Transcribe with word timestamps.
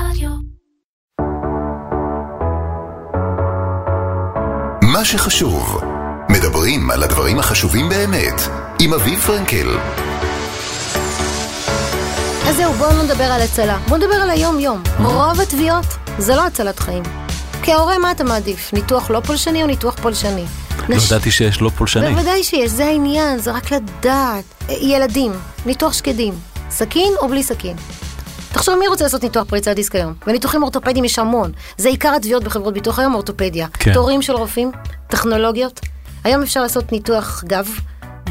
רדיו. 0.00 0.30
מה 4.82 5.04
שחשוב, 5.04 5.80
מדברים 6.30 6.90
על 6.90 7.02
הדברים 7.02 7.38
החשובים 7.38 7.88
באמת, 7.88 8.40
עם 8.80 8.94
אביב 8.94 9.20
פרנקל. 9.20 9.78
אז 12.48 12.56
זהו, 12.56 12.72
בואו 12.72 12.90
לא 12.96 13.02
נדבר 13.02 13.24
על 13.24 13.40
הצלה. 13.42 13.78
בואו 13.88 14.00
נדבר 14.00 14.14
על 14.14 14.30
היום-יום. 14.30 14.82
רוב 15.04 15.40
התביעות 15.40 15.86
זה 16.18 16.36
לא 16.36 16.46
הצלת 16.46 16.78
חיים. 16.78 17.02
כהורה, 17.62 17.98
מה 17.98 18.10
אתה 18.10 18.24
מעדיף? 18.24 18.72
ניתוח 18.72 19.10
לא 19.10 19.20
פולשני 19.20 19.62
או 19.62 19.66
ניתוח 19.66 19.94
פולשני? 20.02 20.44
לא 20.88 20.96
נש- 20.96 21.06
ידעתי 21.10 21.30
שיש 21.30 21.60
לא 21.60 21.68
פולשני. 21.76 22.10
בוודאי 22.14 22.44
שיש, 22.44 22.70
זה 22.70 22.84
העניין, 22.86 23.38
זה 23.38 23.52
רק 23.52 23.72
לדעת. 23.72 24.44
ילדים, 24.68 25.32
ניתוח 25.66 25.92
שקדים, 25.92 26.34
סכין 26.70 27.12
או 27.20 27.28
בלי 27.28 27.42
סכין? 27.42 27.76
תחשוב 28.56 28.78
מי 28.78 28.88
רוצה 28.88 29.04
לעשות 29.04 29.22
ניתוח 29.22 29.44
פריצת 29.48 29.70
דיסק 29.70 29.94
היום? 29.94 30.14
וניתוחים 30.26 30.62
אורתופדיים 30.62 31.04
יש 31.04 31.18
המון. 31.18 31.52
זה 31.76 31.88
עיקר 31.88 32.14
התביעות 32.16 32.44
בחברות 32.44 32.74
ביטוח 32.74 32.98
היום, 32.98 33.14
אורתופדיה. 33.14 33.66
כן. 33.72 33.92
תורים 33.92 34.22
של 34.22 34.32
רופאים, 34.32 34.70
טכנולוגיות. 35.08 35.80
היום 36.24 36.42
אפשר 36.42 36.62
לעשות 36.62 36.92
ניתוח 36.92 37.44
גב 37.46 37.68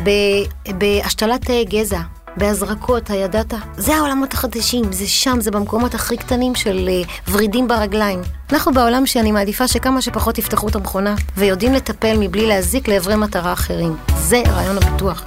ב- 0.03 0.71
בהשתלת 0.77 1.49
אה, 1.49 1.63
גזע, 1.63 1.99
בהזרקות, 2.37 3.09
הידעת? 3.09 3.53
זה 3.77 3.95
העולמות 3.95 4.33
החדשים, 4.33 4.93
זה 4.93 5.07
שם, 5.07 5.41
זה 5.41 5.51
במקומות 5.51 5.95
הכי 5.95 6.17
קטנים 6.17 6.55
של 6.55 6.89
אה, 6.89 7.31
ורידים 7.31 7.67
ברגליים. 7.67 8.21
אנחנו 8.51 8.73
בעולם 8.73 9.05
שאני 9.05 9.31
מעדיפה 9.31 9.67
שכמה 9.67 10.01
שפחות 10.01 10.37
יפתחו 10.37 10.67
את 10.67 10.75
המכונה, 10.75 11.15
ויודעים 11.37 11.73
לטפל 11.73 12.17
מבלי 12.19 12.47
להזיק 12.47 12.87
לעברי 12.87 13.15
מטרה 13.15 13.53
אחרים. 13.53 13.95
זה 14.17 14.43
רעיון 14.47 14.77
הביטוח. 14.77 15.23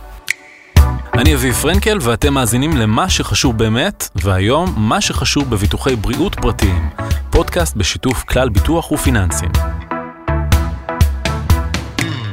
אני 1.18 1.34
אביב 1.34 1.54
פרנקל 1.54 1.98
ואתם 2.00 2.34
מאזינים 2.34 2.76
למה 2.76 3.08
שחשוב 3.08 3.58
באמת, 3.58 4.08
והיום 4.14 4.74
מה 4.76 5.00
שחשוב 5.00 5.50
בביטוחי 5.50 5.96
בריאות 5.96 6.34
פרטיים. 6.34 6.90
פודקאסט 7.30 7.76
בשיתוף 7.76 8.22
כלל 8.22 8.48
ביטוח 8.48 8.92
ופיננסים. 8.92 9.48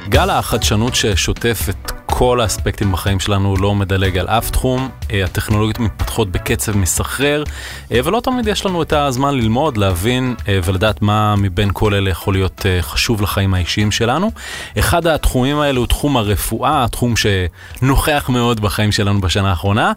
גל 0.09 0.29
החדשנות 0.29 0.95
ששוטף 0.95 1.59
את 1.69 1.91
כל 2.05 2.41
האספקטים 2.41 2.91
בחיים 2.91 3.19
שלנו 3.19 3.57
לא 3.57 3.75
מדלג 3.75 4.17
על 4.17 4.27
אף 4.27 4.49
תחום, 4.49 4.89
הטכנולוגיות 5.09 5.79
מתפתחות 5.79 6.31
בקצב 6.31 6.77
מסחרר, 6.77 7.43
אה, 7.91 7.99
ולא 8.03 8.19
תמיד 8.19 8.47
יש 8.47 8.65
לנו 8.65 8.81
את 8.81 8.93
הזמן 8.93 9.35
ללמוד, 9.35 9.77
להבין 9.77 10.35
אה, 10.47 10.59
ולדעת 10.63 11.01
מה 11.01 11.35
מבין 11.35 11.69
כל 11.73 11.93
אלה 11.93 12.09
יכול 12.09 12.33
להיות 12.33 12.65
אה, 12.65 12.81
חשוב 12.81 13.21
לחיים 13.21 13.53
האישיים 13.53 13.91
שלנו. 13.91 14.31
אחד 14.79 15.07
התחומים 15.07 15.59
האלה 15.59 15.79
הוא 15.79 15.87
תחום 15.87 16.17
הרפואה, 16.17 16.83
התחום 16.83 17.13
שנוכח 17.15 18.29
מאוד 18.29 18.59
בחיים 18.59 18.91
שלנו 18.91 19.21
בשנה 19.21 19.49
האחרונה. 19.49 19.91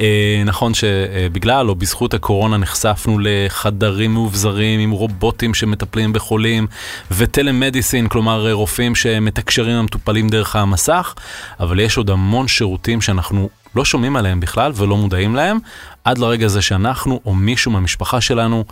אה, 0.00 0.42
נכון 0.46 0.72
שבגלל 0.74 1.68
או 1.68 1.74
בזכות 1.74 2.14
הקורונה 2.14 2.56
נחשפנו 2.56 3.18
לחדרים 3.20 4.14
מאובזרים 4.14 4.80
עם 4.80 4.90
רובוטים 4.90 5.54
שמטפלים 5.54 6.12
בחולים 6.12 6.66
וטלמדיסין, 7.10 8.08
כלומר 8.08 8.46
אה, 8.46 8.52
רופאים 8.52 8.94
שמתקשרים 8.94 9.70
עם 9.70 9.78
המטופלים 9.78 10.28
דרך 10.28 10.56
המסך, 10.56 11.14
אבל 11.60 11.80
יש 11.80 11.96
עוד 11.96 12.10
המון 12.10 12.48
שירותים 12.48 13.00
שאנחנו 13.00 13.48
לא 13.76 13.84
שומעים 13.84 14.16
עליהם 14.16 14.40
בכלל 14.40 14.72
ולא 14.74 14.96
מודעים 14.96 15.36
להם, 15.36 15.58
עד 16.04 16.18
לרגע 16.18 16.46
הזה 16.46 16.62
שאנחנו 16.62 17.20
או 17.24 17.34
מישהו 17.34 17.70
מהמשפחה 17.70 18.20
שלנו 18.20 18.64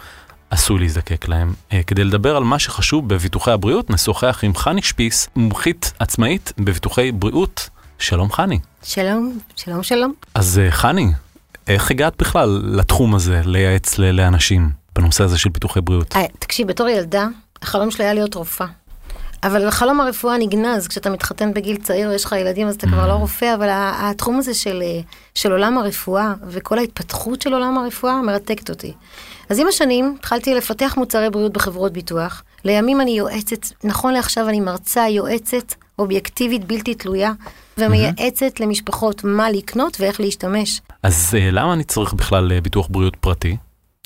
עשוי 0.51 0.81
להזדקק 0.81 1.29
להם. 1.29 1.55
אה, 1.73 1.83
כדי 1.83 2.05
לדבר 2.05 2.37
על 2.37 2.45
מה 2.45 2.59
שחשוב 2.59 3.09
בביטוחי 3.09 3.51
הבריאות, 3.51 3.91
נשוחח 3.91 4.41
עם 4.43 4.55
חני 4.55 4.83
שפיס, 4.83 5.29
מומחית 5.37 5.93
עצמאית 5.99 6.53
בביטוחי 6.59 7.13
בריאות. 7.13 7.69
שלום 7.99 8.33
חני. 8.33 8.59
שלום, 8.83 9.39
שלום, 9.57 9.83
שלום. 9.83 10.13
אז 10.35 10.59
אה, 10.59 10.71
חני, 10.71 11.13
איך 11.69 11.91
הגעת 11.91 12.17
בכלל 12.19 12.63
לתחום 12.65 13.15
הזה, 13.15 13.41
לייעץ 13.45 13.99
לאנשים 13.99 14.71
בנושא 14.97 15.25
הזה 15.25 15.39
של 15.39 15.51
ביטוחי 15.51 15.81
בריאות? 15.81 16.17
אה, 16.17 16.25
תקשיב, 16.39 16.69
בתור 16.69 16.89
ילדה, 16.89 17.27
החלום 17.63 17.91
שלי 17.91 18.05
היה 18.05 18.15
להיות 18.15 18.35
רופאה. 18.35 18.67
אבל 19.45 19.71
חלום 19.71 20.01
הרפואה 20.01 20.39
נגנז 20.39 20.89
כשאתה 20.89 21.11
מתחתן 21.11 21.55
בגיל 21.55 21.77
צעיר 21.77 22.09
ויש 22.09 22.25
לך 22.25 22.33
ילדים 22.33 22.69
אז 22.69 22.75
אתה 22.75 22.87
כבר 22.87 23.09
לא 23.09 23.13
רופא, 23.13 23.55
אבל 23.55 23.69
התחום 23.73 24.39
הזה 24.39 24.55
של, 24.55 24.83
אה, 24.83 25.01
של 25.35 25.53
עולם 25.53 25.79
הרפואה 25.79 26.35
וכל 26.49 26.79
ההתפתחות 26.79 27.43
של 27.43 27.53
עולם 27.53 27.79
הרפואה 27.79 28.23
מרתקת 28.23 28.71
אותי. 28.71 28.93
אז 29.49 29.59
עם 29.59 29.67
השנים 29.67 30.17
התחלתי 30.19 30.55
לפתח 30.55 30.95
מוצרי 30.97 31.31
בריאות 31.31 31.53
בחברות 31.53 31.93
ביטוח. 31.93 32.43
לימים 32.65 33.01
אני 33.01 33.11
יועצת, 33.11 33.67
נכון 33.85 34.13
לעכשיו 34.13 34.49
אני 34.49 34.61
מרצה, 34.61 35.09
יועצת, 35.09 35.75
אובייקטיבית, 35.99 36.65
בלתי 36.65 36.95
תלויה, 36.95 37.33
ומייעצת 37.79 38.61
למשפחות 38.61 39.25
מה 39.25 39.51
לקנות 39.51 39.97
ואיך 40.01 40.21
להשתמש. 40.21 40.81
אז 41.03 41.35
אה, 41.39 41.51
למה 41.51 41.73
אני 41.73 41.85
צריך 41.85 42.15
בכלל 42.15 42.53
אה, 42.53 42.61
ביטוח 42.61 42.87
בריאות 42.91 43.17
פרטי? 43.17 43.57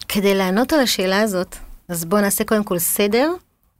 כדי 0.08 0.34
לענות 0.34 0.72
על 0.72 0.80
השאלה 0.80 1.20
הזאת, 1.20 1.56
אז 1.88 2.04
בואו 2.04 2.20
נעשה 2.20 2.44
קודם 2.44 2.64
כל 2.64 2.78
סדר, 2.78 3.30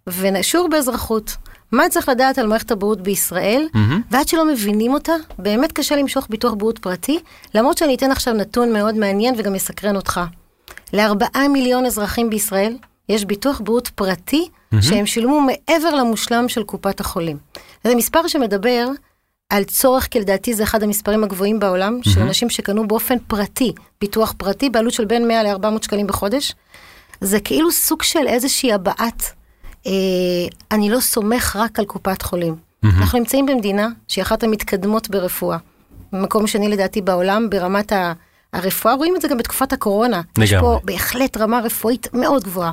ונשור 0.06 0.69
באזרחות. 0.70 1.36
מה 1.72 1.88
צריך 1.88 2.09
לדעת 2.09 2.38
על 2.38 2.47
מערכת 2.47 2.71
הבריאות 2.71 3.00
בישראל, 3.00 3.69
מהמם. 3.75 4.00
ועד 4.10 4.28
שלא 4.28 4.44
מבינים 4.44 4.94
אותה, 4.94 5.12
באמת 5.38 5.72
קשה 5.72 5.97
למשוך 5.97 6.27
ביטוח 6.31 6.54
בריאות 6.54 6.78
פרטי, 6.78 7.19
למרות 7.54 7.78
שאני 7.78 7.94
אתן 7.94 8.10
עכשיו 8.10 8.34
נתון 8.34 8.72
מאוד 8.72 8.94
מעניין 8.94 9.34
וגם 9.38 9.54
יסקרן 9.54 9.97
אותך. 9.97 10.21
לארבעה 10.93 11.49
מיליון 11.49 11.87
אזרחים 11.87 12.31
בישראל 12.31 12.76
יש 13.09 13.25
ביטוח 13.25 13.60
בריאות 13.65 13.88
פרטי, 13.88 14.49
שהם 14.81 15.06
שילמו 15.06 15.41
מעבר 15.41 15.94
למושלם 15.94 16.49
של 16.49 16.62
קופת 16.62 17.00
החולים. 17.00 17.37
זה 17.84 17.94
מספר 17.94 18.26
שמדבר 18.26 18.88
על 19.50 19.65
צורך, 19.65 20.09
כי 20.10 20.21
לדעתי 20.21 20.55
זה 20.55 20.62
אחד 20.62 20.82
המספרים 20.82 21.25
הגבוהים 21.25 21.59
בעולם, 21.59 22.00
של 22.03 22.21
אנשים 22.21 22.50
שקנו 22.50 22.88
באופן 22.88 23.19
פרטי, 23.26 23.72
ביטוח 24.00 24.34
פרטי, 24.37 24.71
בעלות 24.71 24.93
של 24.93 25.05
בין 25.05 25.28
100 25.28 25.43
ל-400 25.43 25.82
שקלים 25.82 26.06
בחודש. 26.06 26.55
זה 27.21 27.41
כאילו 27.41 27.72
סוג 27.72 28.03
של 28.03 28.26
איזושהי 28.26 28.72
הבעת, 28.72 29.22
אני 30.70 30.91
לא 30.91 31.00
סומך 31.00 31.56
רק 31.60 31.78
על 31.78 31.84
קופת 31.84 32.22
חולים. 32.22 32.56
אנחנו 32.84 33.19
נמצאים 33.19 33.47
במדינה 33.47 33.88
שהיא 34.08 34.22
אחת 34.22 34.42
המתקדמות 34.42 35.10
ברפואה. 35.10 35.58
מקום 36.12 36.47
שני 36.47 36.69
לדעתי 36.69 37.02
בעולם 37.02 37.50
ברמת 37.50 37.92
ה... 37.92 38.12
הרפואה, 38.52 38.94
רואים 38.94 39.16
את 39.16 39.22
זה 39.22 39.28
גם 39.28 39.38
בתקופת 39.38 39.72
הקורונה. 39.72 40.20
יש 40.38 40.52
לגמרי. 40.52 40.69
פה 40.69 40.80
בהחלט 40.84 41.36
רמה 41.36 41.60
רפואית 41.60 42.08
מאוד 42.12 42.44
גבוהה. 42.44 42.70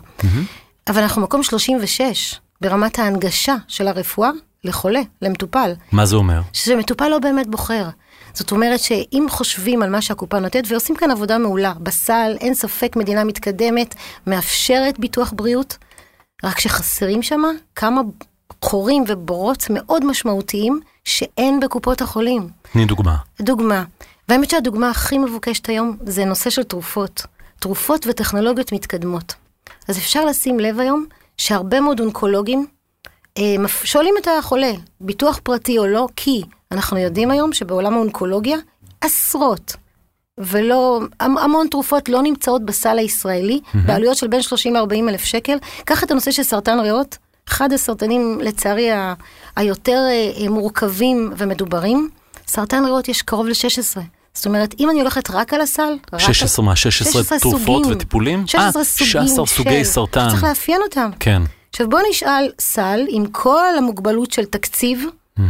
אבל 0.87 1.01
אנחנו 1.01 1.21
מקום 1.21 1.43
36 1.43 2.39
ברמת 2.61 2.99
ההנגשה 2.99 3.55
של 3.67 3.87
הרפואה 3.87 4.29
לחולה, 4.63 5.01
למטופל. 5.21 5.73
מה 5.91 6.05
זה 6.05 6.15
אומר? 6.15 6.41
שמטופל 6.53 7.07
לא 7.07 7.19
באמת 7.19 7.47
בוחר. 7.47 7.89
זאת 8.33 8.51
אומרת 8.51 8.79
שאם 8.79 9.25
חושבים 9.29 9.81
על 9.83 9.89
מה 9.89 10.01
שהקופה 10.01 10.39
נותנת, 10.39 10.63
ועושים 10.67 10.95
כאן 10.95 11.11
עבודה 11.11 11.37
מעולה, 11.37 11.73
בסל, 11.79 12.35
אין 12.39 12.53
ספק 12.53 12.95
מדינה 12.95 13.23
מתקדמת, 13.23 13.95
מאפשרת 14.27 14.99
ביטוח 14.99 15.33
בריאות, 15.35 15.77
רק 16.43 16.59
שחסרים 16.59 17.21
שם 17.21 17.41
כמה 17.75 18.01
חורים 18.61 19.03
ובורות 19.07 19.65
מאוד 19.69 20.05
משמעותיים 20.05 20.79
שאין 21.03 21.59
בקופות 21.59 22.01
החולים. 22.01 22.49
תני 22.71 22.85
דוגמה. 22.85 23.15
דוגמה, 23.41 23.83
והאמת 24.29 24.49
שהדוגמה 24.49 24.89
הכי 24.89 25.17
מבוקשת 25.17 25.69
היום 25.69 25.97
זה 26.03 26.25
נושא 26.25 26.49
של 26.49 26.63
תרופות. 26.63 27.25
תרופות 27.59 28.07
וטכנולוגיות 28.09 28.71
מתקדמות. 28.71 29.33
אז 29.87 29.97
אפשר 29.97 30.25
לשים 30.25 30.59
לב 30.59 30.79
היום 30.79 31.05
שהרבה 31.37 31.79
מאוד 31.79 31.99
אונקולוגים 31.99 32.65
אה, 33.37 33.55
שואלים 33.83 34.13
את 34.21 34.27
החולה, 34.39 34.71
ביטוח 35.01 35.39
פרטי 35.43 35.77
או 35.77 35.87
לא, 35.87 36.07
כי 36.15 36.41
אנחנו 36.71 36.97
יודעים 36.97 37.31
היום 37.31 37.53
שבעולם 37.53 37.93
האונקולוגיה 37.93 38.57
עשרות 39.01 39.75
ולא, 40.39 40.99
המ- 41.19 41.37
המון 41.37 41.67
תרופות 41.71 42.09
לא 42.09 42.21
נמצאות 42.21 42.65
בסל 42.65 42.97
הישראלי, 42.97 43.59
בעלויות 43.85 44.17
של 44.17 44.27
בין 44.27 44.41
30 44.41 44.75
ל-40 44.75 45.09
אלף 45.09 45.23
שקל. 45.23 45.57
קח 45.85 46.03
את 46.03 46.11
הנושא 46.11 46.31
של 46.31 46.43
סרטן 46.43 46.79
ריאות, 46.79 47.17
אחד 47.49 47.73
הסרטנים 47.73 48.39
לצערי 48.41 48.91
ה- 48.91 49.13
היותר 49.55 50.05
אה, 50.09 50.31
אה, 50.43 50.49
מורכבים 50.49 51.31
ומדוברים. 51.37 52.09
סרטן 52.47 52.85
ריאות 52.85 53.07
יש 53.09 53.21
קרוב 53.21 53.47
ל-16. 53.47 53.99
זאת 54.33 54.45
אומרת, 54.45 54.75
אם 54.79 54.89
אני 54.89 54.99
הולכת 55.01 55.29
רק 55.29 55.53
על 55.53 55.61
הסל, 55.61 55.93
רק 56.13 56.19
16 56.19 56.65
מה? 56.65 56.75
16 56.75 57.39
תרופות 57.39 57.61
סוגים. 57.83 57.91
וטיפולים? 57.91 58.47
16 58.47 58.81
אה, 58.81 58.85
סוגים 58.85 59.07
16 59.27 59.45
סוגי 59.45 59.69
של- 59.85 59.91
סרטן. 59.91 60.27
צריך 60.29 60.43
לאפיין 60.43 60.81
אותם. 60.83 61.09
כן. 61.19 61.41
עכשיו 61.69 61.89
בוא 61.89 61.99
נשאל 62.09 62.49
סל 62.59 63.05
עם 63.09 63.25
כל 63.25 63.65
המוגבלות 63.77 64.31
של 64.31 64.45
תקציב, 64.45 65.05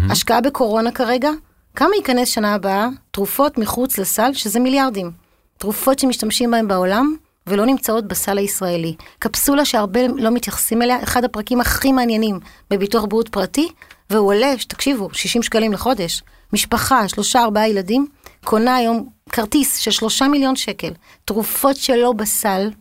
השקעה 0.09 0.41
בקורונה 0.41 0.91
כרגע, 0.91 1.29
כמה 1.75 1.95
ייכנס 1.95 2.29
שנה 2.29 2.53
הבאה 2.53 2.87
תרופות 3.11 3.57
מחוץ 3.57 3.97
לסל, 3.97 4.33
שזה 4.33 4.59
מיליארדים. 4.59 5.11
תרופות 5.57 5.99
שמשתמשים 5.99 6.51
בהן 6.51 6.67
בעולם 6.67 7.15
ולא 7.47 7.65
נמצאות 7.65 8.07
בסל 8.07 8.37
הישראלי. 8.37 8.95
קפסולה 9.19 9.65
שהרבה 9.65 10.07
לא 10.07 10.31
מתייחסים 10.31 10.81
אליה, 10.81 11.03
אחד 11.03 11.23
הפרקים 11.23 11.61
הכי 11.61 11.91
מעניינים 11.91 12.39
בביטוח 12.69 13.05
בריאות 13.05 13.29
פרטי, 13.29 13.69
והוא 14.09 14.27
עולה, 14.27 14.53
תקשיבו, 14.67 15.09
60 15.13 15.43
שקלים 15.43 15.73
לחודש. 15.73 16.21
משפחה, 16.53 17.07
שלושה 17.07 17.43
ארבעה 17.43 17.69
ילדים, 17.69 18.07
קונה 18.43 18.75
היום 18.75 19.09
כרטיס 19.31 19.77
של 19.77 19.91
שלושה 19.91 20.27
מיליון 20.27 20.55
שקל, 20.55 20.91
תרופות 21.25 21.75
שלא 21.75 22.11
בסל, 22.11 22.71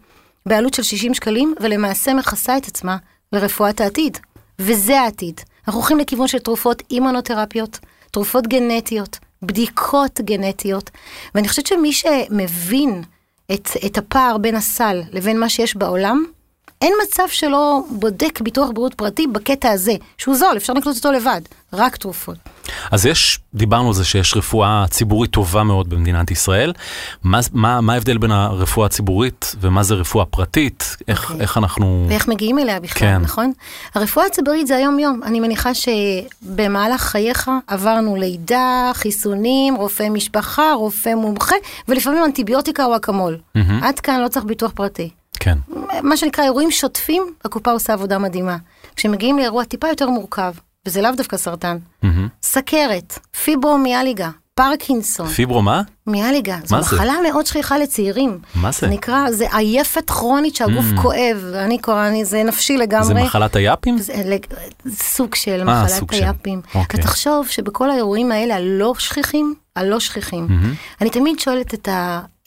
בעלות 0.47 0.75
של 0.75 0.83
60 0.83 1.15
שקלים, 1.15 1.55
ולמעשה 1.61 2.15
מכסה 2.15 2.57
את 2.57 2.67
עצמה 2.67 2.97
לרפואת 3.33 3.81
העתיד. 3.81 4.19
וזה 4.59 5.01
העתיד. 5.01 5.41
אנחנו 5.67 5.81
הולכים 5.81 5.99
לכיוון 5.99 6.29
של 6.29 6.39
תרופות 6.39 6.83
אימונותרפיות, 6.91 7.79
תרופות 8.13 8.47
גנטיות, 8.47 9.19
בדיקות 9.43 10.21
גנטיות, 10.21 10.91
ואני 11.35 11.49
חושבת 11.49 11.67
שמי 11.67 11.93
שמבין 11.93 13.03
את, 13.53 13.69
את 13.87 13.99
הפער 13.99 14.39
בין 14.39 14.55
הסל 14.55 15.03
לבין 15.13 15.41
מה 15.41 15.49
שיש 15.49 15.77
בעולם, 15.77 16.25
אין 16.81 16.93
מצב 17.03 17.29
שלא 17.29 17.81
בודק 17.91 18.41
ביטוח 18.41 18.71
בריאות 18.71 18.95
פרטי 18.95 19.27
בקטע 19.27 19.71
הזה, 19.71 19.93
שהוא 20.19 20.37
זול, 20.37 20.57
אפשר 20.57 20.73
לקנות 20.73 20.97
אותו 20.97 21.13
לבד, 21.13 21.41
רק 21.73 21.97
תרופות. 21.97 22.37
אז 22.91 23.07
יש, 23.07 23.41
דיברנו 23.55 23.89
על 23.89 23.95
זה 23.95 24.05
שיש 24.05 24.37
רפואה 24.37 24.85
ציבורית 24.91 25.31
טובה 25.31 25.63
מאוד 25.63 25.91
במדינת 25.91 26.31
ישראל. 26.31 26.73
מה, 27.23 27.41
מה, 27.53 27.81
מה 27.81 27.93
ההבדל 27.93 28.19
בין 28.19 28.31
הרפואה 28.31 28.87
הציבורית 28.87 29.55
ומה 29.61 29.83
זה 29.83 29.95
רפואה 29.95 30.25
פרטית? 30.25 30.97
איך, 31.09 31.31
אוקיי. 31.31 31.43
איך 31.43 31.59
אנחנו... 31.59 32.07
ואיך 32.09 32.29
מגיעים 32.29 32.59
אליה 32.59 32.81
בכלל, 32.81 33.09
כן. 33.09 33.19
נכון? 33.19 33.53
הרפואה 33.95 34.27
הציבורית 34.27 34.67
זה 34.67 34.77
היום-יום. 34.77 35.21
אני 35.25 35.41
מניחה 35.41 35.71
שבמהלך 35.75 37.01
חייך 37.01 37.51
עברנו 37.67 38.17
לידה, 38.17 38.91
חיסונים, 38.95 39.75
רופא 39.75 40.09
משפחה, 40.09 40.73
רופא 40.73 41.15
מומחה, 41.15 41.55
ולפעמים 41.89 42.25
אנטיביוטיקה 42.25 42.85
או 42.85 42.97
אקמול. 42.97 43.39
מהמם. 43.55 43.83
עד 43.83 44.01
כאן 44.01 44.21
לא 44.21 44.29
צריך 44.29 44.45
ביטוח 44.45 44.73
פרטי. 44.75 45.11
כן. 45.41 45.59
מה 46.03 46.17
שנקרא 46.17 46.45
אירועים 46.45 46.71
שוטפים, 46.71 47.23
הקופה 47.45 47.71
עושה 47.71 47.93
עבודה 47.93 48.19
מדהימה. 48.19 48.57
כשמגיעים 48.97 49.39
לאירוע 49.39 49.65
טיפה 49.65 49.89
יותר 49.89 50.11
מורכב, 50.11 50.53
וזה 50.87 51.03
לאו 51.03 51.11
דווקא 51.17 51.37
סרטן. 51.37 51.79
סכרת, 52.43 53.19
פיברומיאליגה, 53.45 54.31
פרקינסון, 54.55 55.29
פיברו 55.29 55.63
מה? 55.63 55.83
מיאליגה, 56.07 56.59
זו 56.65 56.83
זה? 56.83 56.97
מחלה 56.97 57.15
מאוד 57.31 57.47
שכיחה 57.47 57.79
לצעירים. 57.79 58.39
מה 58.55 58.73
זה? 58.73 58.87
נקרא, 58.87 59.31
זה 59.31 59.47
עייפת 59.57 60.11
כרונית 60.11 60.57
שהגוף 60.57 60.85
Mm. 60.97 61.03
כואב, 61.03 61.53
אני 61.55 61.79
קורא, 61.79 62.09
אני, 62.09 62.25
זה 62.25 62.43
נפשי 62.43 62.77
לגמרי. 62.77 63.07
זה 63.07 63.15
מחלת 63.15 63.57
היאפים? 63.57 63.99
זה 63.99 64.13
סוג 64.91 65.35
של 65.35 65.69
אה, 65.69 65.85
מחלת. 65.85 66.13
היאפים. 66.13 66.61
אוקיי. 66.75 67.01
ותחשוב 67.01 67.47
שבכל 67.49 67.91
האירועים 67.91 68.33
האלה 68.33 68.57
הלא 68.57 68.95
שכיחים, 68.99 69.55
הלא 69.77 70.01
שכיחים. 70.01 70.47
אני 71.01 71.11
תמיד 71.11 71.39
שואלת 71.41 71.75
את 71.75 71.89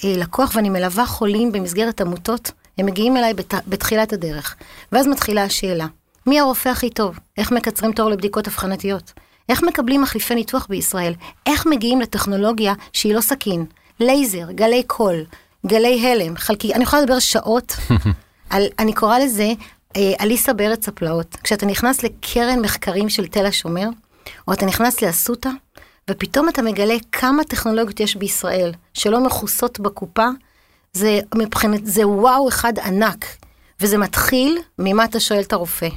הלקוח, 0.03 0.51
ואני 0.55 0.69
מלווה 0.69 1.05
חולים 1.05 1.51
במסגרת 1.51 2.01
עמותות, 2.01 2.51
הם 2.77 2.85
מגיעים 2.85 3.17
אליי 3.17 3.33
בת, 3.33 3.53
בתחילת 3.67 4.13
הדרך. 4.13 4.55
ואז 4.91 5.07
מתחילה 5.07 5.43
השאלה, 5.43 5.85
מי 6.27 6.39
הרופא 6.39 6.69
הכי 6.69 6.89
טוב? 6.89 7.19
איך 7.37 7.51
מקצרים 7.51 7.91
תור 7.93 8.09
לבדיקות 8.09 8.47
אבחנתיות? 8.47 9.13
איך 9.49 9.63
מקבלים 9.63 10.01
מחליפי 10.01 10.35
ניתוח 10.35 10.67
בישראל? 10.69 11.13
איך 11.45 11.65
מגיעים 11.65 12.01
לטכנולוגיה 12.01 12.73
שהיא 12.93 13.15
לא 13.15 13.21
סכין? 13.21 13.65
לייזר, 13.99 14.51
גלי 14.51 14.83
קול, 14.87 15.25
גלי 15.65 16.07
הלם, 16.07 16.37
חלקי, 16.37 16.73
אני 16.73 16.83
יכולה 16.83 17.01
לדבר 17.01 17.19
שעות 17.19 17.75
על, 18.49 18.63
אני 18.79 18.93
קוראה 18.93 19.19
לזה 19.19 19.51
אה, 19.95 20.13
אליסה 20.21 20.53
בארץ 20.53 20.87
הפלאות. 20.87 21.37
כשאתה 21.43 21.65
נכנס 21.65 22.03
לקרן 22.03 22.59
מחקרים 22.59 23.09
של 23.09 23.27
תל 23.27 23.45
השומר, 23.45 23.87
או 24.47 24.53
אתה 24.53 24.65
נכנס 24.65 25.01
לאסותא, 25.01 25.49
ופתאום 26.09 26.49
אתה 26.49 26.61
מגלה 26.61 26.95
כמה 27.11 27.43
טכנולוגיות 27.43 27.99
יש 27.99 28.15
בישראל 28.15 28.71
שלא 28.93 29.19
מכוסות 29.19 29.79
בקופה, 29.79 30.27
זה 30.93 31.19
מבחינת, 31.35 31.85
זה 31.85 32.07
וואו 32.07 32.49
אחד 32.49 32.79
ענק. 32.79 33.25
וזה 33.81 33.97
מתחיל 33.97 34.57
ממה 34.79 35.05
אתה 35.05 35.19
שואל 35.19 35.41
את 35.41 35.53
הרופא. 35.53 35.87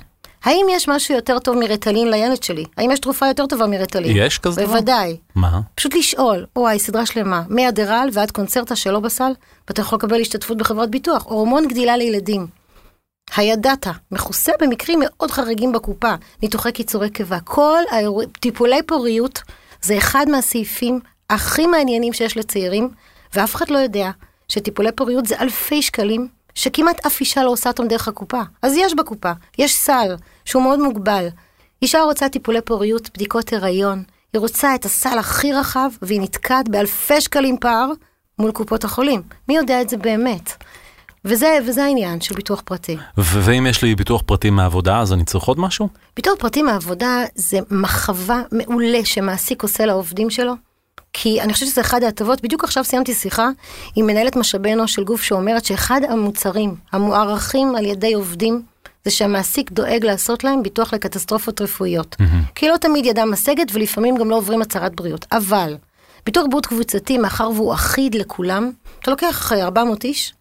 האם 0.45 0.67
יש 0.71 0.89
משהו 0.89 1.15
יותר 1.15 1.39
טוב 1.39 1.57
מרטלין 1.57 2.11
לילד 2.11 2.43
שלי? 2.43 2.65
האם 2.77 2.91
יש 2.91 3.01
תרופה 3.01 3.27
יותר 3.27 3.47
טובה 3.47 3.67
מרטלין? 3.67 4.17
יש 4.17 4.39
כזה 4.39 4.63
דבר? 4.63 4.73
בוודאי. 4.73 5.17
מה? 5.35 5.61
פשוט 5.75 5.95
לשאול, 5.95 6.47
וואי, 6.57 6.79
סדרה 6.79 7.07
שלמה, 7.07 7.43
מאדרל 7.49 8.09
ועד 8.13 8.31
קונצרטה 8.31 8.77
שלא 8.77 9.01
בסל, 9.01 9.33
ואתה 9.69 9.81
יכול 9.81 9.97
לקבל 9.97 10.21
השתתפות 10.21 10.57
בחברת 10.59 10.91
ביטוח, 10.91 11.25
הורמון 11.27 11.69
גדילה 11.69 11.97
לילדים. 11.97 12.47
הידעת, 13.37 13.87
מכוסה 14.13 14.53
במקרים 14.61 15.01
מאוד 15.03 15.31
חריגים 15.31 15.73
בקופה, 15.73 16.15
ניתוחי 16.43 16.73
קיצורי 16.73 17.11
קיבה, 17.11 17.41
כל 17.41 17.83
האירוע, 17.91 18.25
טיפולי 18.41 18.83
פוריות, 18.87 19.43
זה 19.83 19.99
אחד 19.99 20.27
מהסעיפים 20.29 21.01
הכי 21.31 21.67
מעניינים 21.67 22.13
שיש 22.13 22.37
לצעירים, 22.37 22.89
ואף 23.35 23.55
אחד 23.55 23.71
לא 23.71 23.79
יודע 23.79 24.11
שטיפולי 24.49 24.93
פוריות 24.93 25.27
זה 25.27 25.41
אלפי 25.41 25.83
שקלים, 25.83 26.29
שכמעט 26.55 27.07
אף 27.07 27.21
אישה 27.21 27.45
לא 27.45 27.51
עושה 27.51 27.71
אותם 27.71 27.89
דרך 27.89 28.09
הקופה. 28.09 28.41
אז 28.63 28.75
יש 28.77 28.95
בקופה, 28.95 29.33
יש 29.59 29.75
סל, 29.75 30.17
שהוא 30.45 30.63
מאוד 30.63 30.81
מוגבל. 30.81 31.29
אישה 31.83 32.01
רוצה 32.03 32.29
טיפולי 32.29 32.61
פוריות, 32.61 33.11
בדיקות 33.15 33.53
הריון, 33.53 34.03
היא 34.33 34.41
רוצה 34.41 34.75
את 34.75 34.85
הסל 34.85 35.19
הכי 35.19 35.53
רחב, 35.53 35.91
והיא 36.03 36.21
נתקעת 36.21 36.69
באלפי 36.69 37.21
שקלים 37.21 37.57
פער 37.61 37.91
מול 38.39 38.53
קופות 38.53 38.85
החולים. 38.85 39.23
מי 39.49 39.57
יודע 39.57 39.81
את 39.81 39.89
זה 39.89 39.97
באמת? 39.97 40.65
וזה, 41.25 41.59
וזה 41.67 41.85
העניין 41.85 42.21
של 42.21 42.35
ביטוח 42.35 42.63
פרטי. 42.65 42.97
ו- 43.19 43.41
ואם 43.45 43.67
יש 43.67 43.83
לי 43.83 43.95
ביטוח 43.95 44.23
פרטי 44.27 44.51
מהעבודה, 44.51 45.01
אז 45.01 45.13
אני 45.13 45.25
צריך 45.25 45.45
עוד 45.45 45.61
משהו? 45.61 45.89
ביטוח 46.17 46.35
פרטי 46.39 46.63
מהעבודה 46.63 47.25
זה 47.35 47.59
מחווה 47.71 48.43
מעולה 48.53 49.05
שמעסיק 49.05 49.63
עושה 49.63 49.87
לעובדים 49.87 50.31
שלו. 50.31 50.53
כי 51.21 51.41
אני 51.41 51.53
חושבת 51.53 51.69
שזה 51.69 51.81
אחד 51.81 52.03
ההטבות, 52.03 52.43
בדיוק 52.43 52.65
עכשיו 52.65 52.85
סיימתי 52.85 53.15
שיחה 53.15 53.49
עם 53.97 54.07
מנהלת 54.07 54.37
משאבי 54.37 54.73
אנוש 54.73 54.95
של 54.95 55.05
גוף 55.05 55.23
שאומרת 55.23 55.65
שאחד 55.65 56.01
המוצרים 56.09 56.75
המוערכים 56.93 57.75
על 57.77 57.85
ידי 57.85 58.15
עובדים, 58.15 58.63
זה 59.05 59.11
שהמעסיק 59.11 59.71
דואג 59.71 60.05
לעשות 60.05 60.45
להם 60.45 60.63
ביטוח 60.63 60.95
לקטסטרופות 60.95 61.61
רפואיות. 61.61 62.17
כי 62.55 62.69
לא 62.69 62.77
תמיד 62.77 63.07
ידם 63.07 63.31
משגת 63.33 63.67
ולפעמים 63.73 64.17
גם 64.17 64.31
לא 64.31 64.37
עוברים 64.37 64.63
הצהרת 64.63 64.95
בריאות. 64.95 65.27
אבל 65.33 65.77
ביטוח 66.27 66.47
בריאות 66.47 66.67
קבוצתי, 66.67 67.19
מאחר 67.19 67.51
והוא 67.55 67.75
אחיד 67.75 68.15
לכולם, 68.15 68.71
אתה 69.01 69.11
לוקח 69.11 69.53
אה, 69.53 69.65
400 69.65 70.05
איש, 70.05 70.35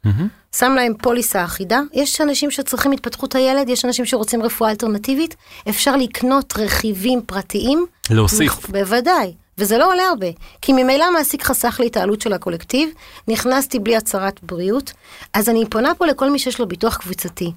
שם 0.55 0.71
להם 0.75 0.93
פוליסה 1.01 1.43
אחידה, 1.43 1.79
יש 1.93 2.21
אנשים 2.21 2.51
שצריכים 2.51 2.91
התפתחות 2.91 3.35
הילד, 3.35 3.69
יש 3.69 3.85
אנשים 3.85 4.05
שרוצים 4.05 4.41
רפואה 4.43 4.69
אלטרנטיבית, 4.69 5.35
אפשר 5.69 5.95
לקנות 5.95 6.53
רכיבים 6.57 7.21
פרטיים. 7.25 7.85
להוסיף. 8.09 8.69
בוודאי, 8.69 9.33
וזה 9.57 9.77
לא 9.77 9.91
עולה 9.91 10.03
הרבה, 10.03 10.27
כי 10.61 10.73
ממילא 10.73 11.03
המעסיק 11.03 11.43
חסך 11.43 11.79
לי 11.79 11.87
את 11.87 11.97
העלות 11.97 12.21
של 12.21 12.33
הקולקטיב, 12.33 12.89
נכנסתי 13.27 13.79
בלי 13.79 13.95
הצהרת 13.95 14.43
בריאות, 14.43 14.93
אז 15.33 15.49
אני 15.49 15.65
פונה 15.69 15.95
פה 15.95 16.05
לכל 16.05 16.29
מי 16.29 16.39
שיש 16.39 16.59
לו 16.59 16.67
ביטוח 16.67 16.97
קבוצתי. 16.97 17.51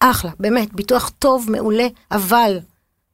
אחלה, 0.00 0.30
באמת, 0.40 0.74
ביטוח 0.74 1.10
טוב, 1.18 1.46
מעולה, 1.50 1.86
אבל 2.10 2.58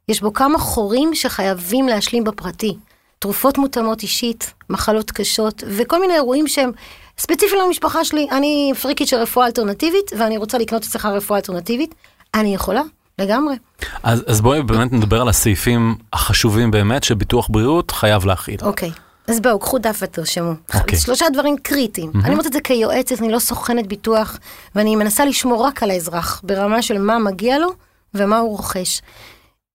יש 0.07 0.21
בו 0.21 0.33
כמה 0.33 0.59
חורים 0.59 1.15
שחייבים 1.15 1.87
להשלים 1.87 2.23
בפרטי. 2.23 2.77
תרופות 3.19 3.57
מותאמות 3.57 4.01
אישית, 4.01 4.53
מחלות 4.69 5.11
קשות, 5.11 5.63
וכל 5.67 6.01
מיני 6.01 6.13
אירועים 6.13 6.47
שהם 6.47 6.71
ספציפיים 7.17 7.61
למשפחה 7.65 8.05
שלי. 8.05 8.27
אני 8.31 8.71
פריקית 8.81 9.07
של 9.07 9.17
רפואה 9.17 9.45
אלטרנטיבית, 9.45 10.11
ואני 10.17 10.37
רוצה 10.37 10.57
לקנות 10.57 10.83
אצלך 10.83 11.05
רפואה 11.05 11.39
אלטרנטיבית. 11.39 11.95
אני 12.33 12.55
יכולה, 12.55 12.81
לגמרי. 13.19 13.55
אז, 14.03 14.23
אז 14.27 14.41
בואי 14.41 14.61
באמת 14.63 14.93
נדבר 14.93 15.21
על 15.21 15.29
הסעיפים 15.29 15.95
החשובים 16.13 16.71
באמת 16.71 17.03
שביטוח 17.03 17.47
בריאות 17.51 17.91
חייב 17.91 18.25
להכיל. 18.25 18.57
אוקיי. 18.61 18.91
אז 19.27 19.39
בואו, 19.39 19.59
קחו 19.59 19.77
דף 19.77 19.99
ותרשמו. 20.01 20.53
אוקיי. 20.75 20.99
שלושה 20.99 21.25
דברים 21.33 21.55
קריטיים. 21.63 22.11
אני 22.23 22.31
אומרת 22.31 22.45
את 22.45 22.53
זה 22.53 22.61
כיועצת, 22.61 23.19
אני 23.19 23.31
לא 23.31 23.39
סוכנת 23.39 23.87
ביטוח, 23.87 24.37
ואני 24.75 24.95
מנסה 24.95 25.25
לשמור 25.25 25.65
רק 25.65 25.83
על 25.83 25.91
האזרח, 25.91 26.41
ברמה 26.43 26.81
של 26.81 26.97
מה 26.97 27.19
מגיע 27.19 27.59
לו 27.59 27.69
ומה 28.13 28.37
הוא 28.37 28.49
רוכש. 28.49 29.01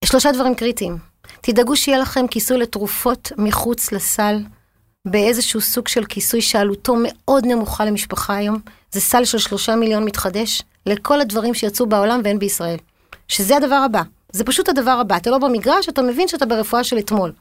שלושה 0.05 0.31
דברים 0.31 0.55
קריטיים. 0.55 0.97
תדאגו 1.41 1.75
שיהיה 1.75 1.99
לכם 1.99 2.27
כיסוי 2.27 2.57
לתרופות 2.57 3.31
מחוץ 3.37 3.91
לסל, 3.91 4.39
באיזשהו 5.05 5.61
סוג 5.61 5.87
של 5.87 6.05
כיסוי 6.05 6.41
שעלותו 6.41 6.95
מאוד 7.03 7.45
נמוכה 7.45 7.85
למשפחה 7.85 8.35
היום. 8.35 8.59
זה 8.91 9.01
סל 9.01 9.25
של 9.25 9.37
שלושה 9.37 9.75
מיליון 9.75 10.05
מתחדש 10.05 10.63
לכל 10.85 11.21
הדברים 11.21 11.53
שיצאו 11.53 11.85
בעולם 11.85 12.21
ואין 12.23 12.39
בישראל. 12.39 12.77
שזה 13.27 13.57
הדבר 13.57 13.75
הבא. 13.75 14.01
זה 14.31 14.43
פשוט 14.43 14.69
הדבר 14.69 14.91
הבא. 14.91 15.17
אתה 15.17 15.29
לא 15.29 15.37
במגרש, 15.37 15.89
אתה 15.89 16.01
מבין 16.01 16.27
שאתה 16.27 16.45
ברפואה 16.45 16.83
של 16.83 16.97
אתמול. 16.97 17.31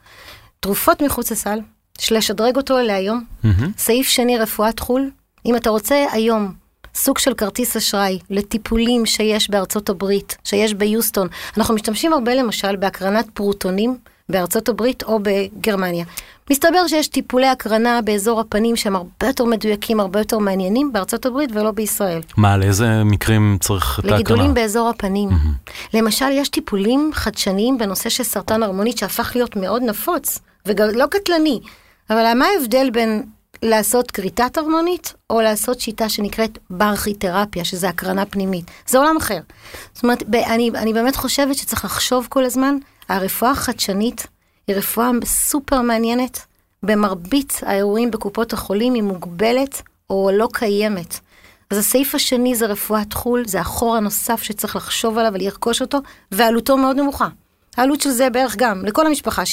תרופות 0.61 1.03
מחוץ 1.03 1.33
לסל, 1.33 1.59
יש 2.01 2.13
לשדרג 2.13 2.57
אותו 2.57 2.79
להיום. 2.79 3.25
מהמם. 3.45 3.73
סעיף 3.79 4.09
שני, 4.09 4.39
רפואת 4.39 4.81
חו"ל. 4.81 5.11
אם 5.47 5.57
אתה 5.57 5.71
רוצה 5.71 6.07
היום 6.13 6.53
סוג 6.95 7.19
של 7.19 7.35
כרטיס 7.35 7.77
אשראי 7.77 8.19
לטיפולים 8.31 9.07
שיש 9.07 9.51
בארצות 9.51 9.89
הברית, 9.89 10.37
שיש 10.45 10.75
ביוסטון, 10.75 11.29
אנחנו 11.57 11.75
משתמשים 11.75 12.13
הרבה 12.13 12.35
למשל 12.35 12.77
בהקרנת 12.77 13.27
פרוטונים 13.35 13.99
בארצות 14.29 14.69
הברית 14.69 15.03
או 15.03 15.19
בגרמניה. 15.23 16.05
מסתבר 16.51 16.87
שיש 16.87 17.09
טיפולי 17.09 17.47
הקרנה 17.47 18.03
באזור 18.03 18.41
הפנים 18.41 18.77
שהם 18.77 18.97
הרבה 18.97 19.27
יותר 19.27 19.45
מדויקים, 19.45 20.01
הרבה 20.01 20.21
יותר 20.21 20.39
מעניינים 20.39 20.93
בארצות 20.93 21.27
הברית 21.27 21.51
ולא 21.53 21.71
בישראל. 21.71 22.21
מה, 22.37 22.57
לאיזה 22.57 23.05
מקרים 23.05 23.59
צריך 23.61 23.99
את 23.99 24.05
ההקרנה? 24.05 24.19
לגידולים 24.19 24.55
באזור 24.55 24.89
הפנים. 24.89 25.29
למשל, 25.95 26.31
יש 26.31 26.49
טיפולים 26.49 27.11
חדשניים 27.15 27.79
בנושא 27.79 28.09
של 28.09 28.25
סרטן 28.25 28.63
הרמונית 28.63 28.99
שהפך 28.99 29.33
להיות 29.35 29.57
מאוד 29.57 29.83
נפוץ, 29.83 30.39
וגם 30.67 30.89
לא 30.95 31.07
קטלני. 31.07 31.61
אבל 32.11 32.33
מה 32.39 32.47
ההבדל 32.47 32.91
בין 32.91 33.23
לעשות 33.63 34.11
כריתת 34.11 34.59
הרמונית, 34.59 35.15
או 35.31 35.41
לעשות 35.41 35.81
שיטה 35.81 36.09
שנקראת 36.09 36.59
ברכיתרפיה, 36.71 37.65
שזה 37.65 37.89
הקרנה 37.89 38.27
פנימית? 38.27 38.71
זה 38.87 38.99
עולם 38.99 39.17
אחר. 39.17 39.39
זאת 39.95 40.03
אומרת, 40.03 40.23
אני, 40.35 40.71
אני 40.75 40.93
באמת 40.93 41.17
חושבת 41.17 41.57
שצריך 41.57 41.85
לחשוב 41.85 42.27
כל 42.31 42.45
הזמן, 42.45 42.77
הרפואה 43.09 43.51
החדשנית 43.51 44.27
היא 44.67 44.77
רפואה 44.77 45.11
סופר 45.25 45.81
מעניינת. 45.81 46.47
במרבית 46.83 47.61
האירועים 47.63 48.11
בקופות 48.11 48.53
החולים 48.53 48.95
היא 48.95 49.03
מוגבלת 49.03 49.83
או 50.11 50.31
לא 50.33 50.49
קיימת. 50.53 51.21
אז 51.71 51.79
הסעיף 51.79 52.15
השני 52.15 52.55
זה 52.55 52.67
רפואת 52.67 53.13
חו"ל, 53.13 53.47
זה 53.47 53.61
החור 53.61 53.97
הנוסף 53.97 54.43
שצריך 54.43 54.77
לחשוב 54.77 55.19
עליו 55.19 55.33
ולרכוש 55.35 55.81
אותו, 55.81 55.99
ועלותו 56.33 56.77
מאוד 56.77 56.97
נמוכה. 56.97 57.29
העלות 57.77 58.01
של 58.01 58.11
זה 58.11 58.31
בערך 58.31 58.57
גם, 58.57 58.85
לכל 58.85 59.07
המשפחה, 59.07 59.43
60-70 59.43 59.47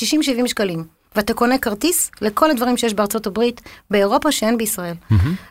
שקלים. 0.47 0.83
ואתה 1.15 1.33
קונה 1.33 1.57
כרטיס 1.57 2.11
לכל 2.21 2.51
הדברים 2.51 2.77
שיש 2.77 2.93
בארצות 2.93 3.27
הברית, 3.27 3.61
באירופה 3.91 4.31
שאין 4.31 4.57
בישראל. 4.57 4.95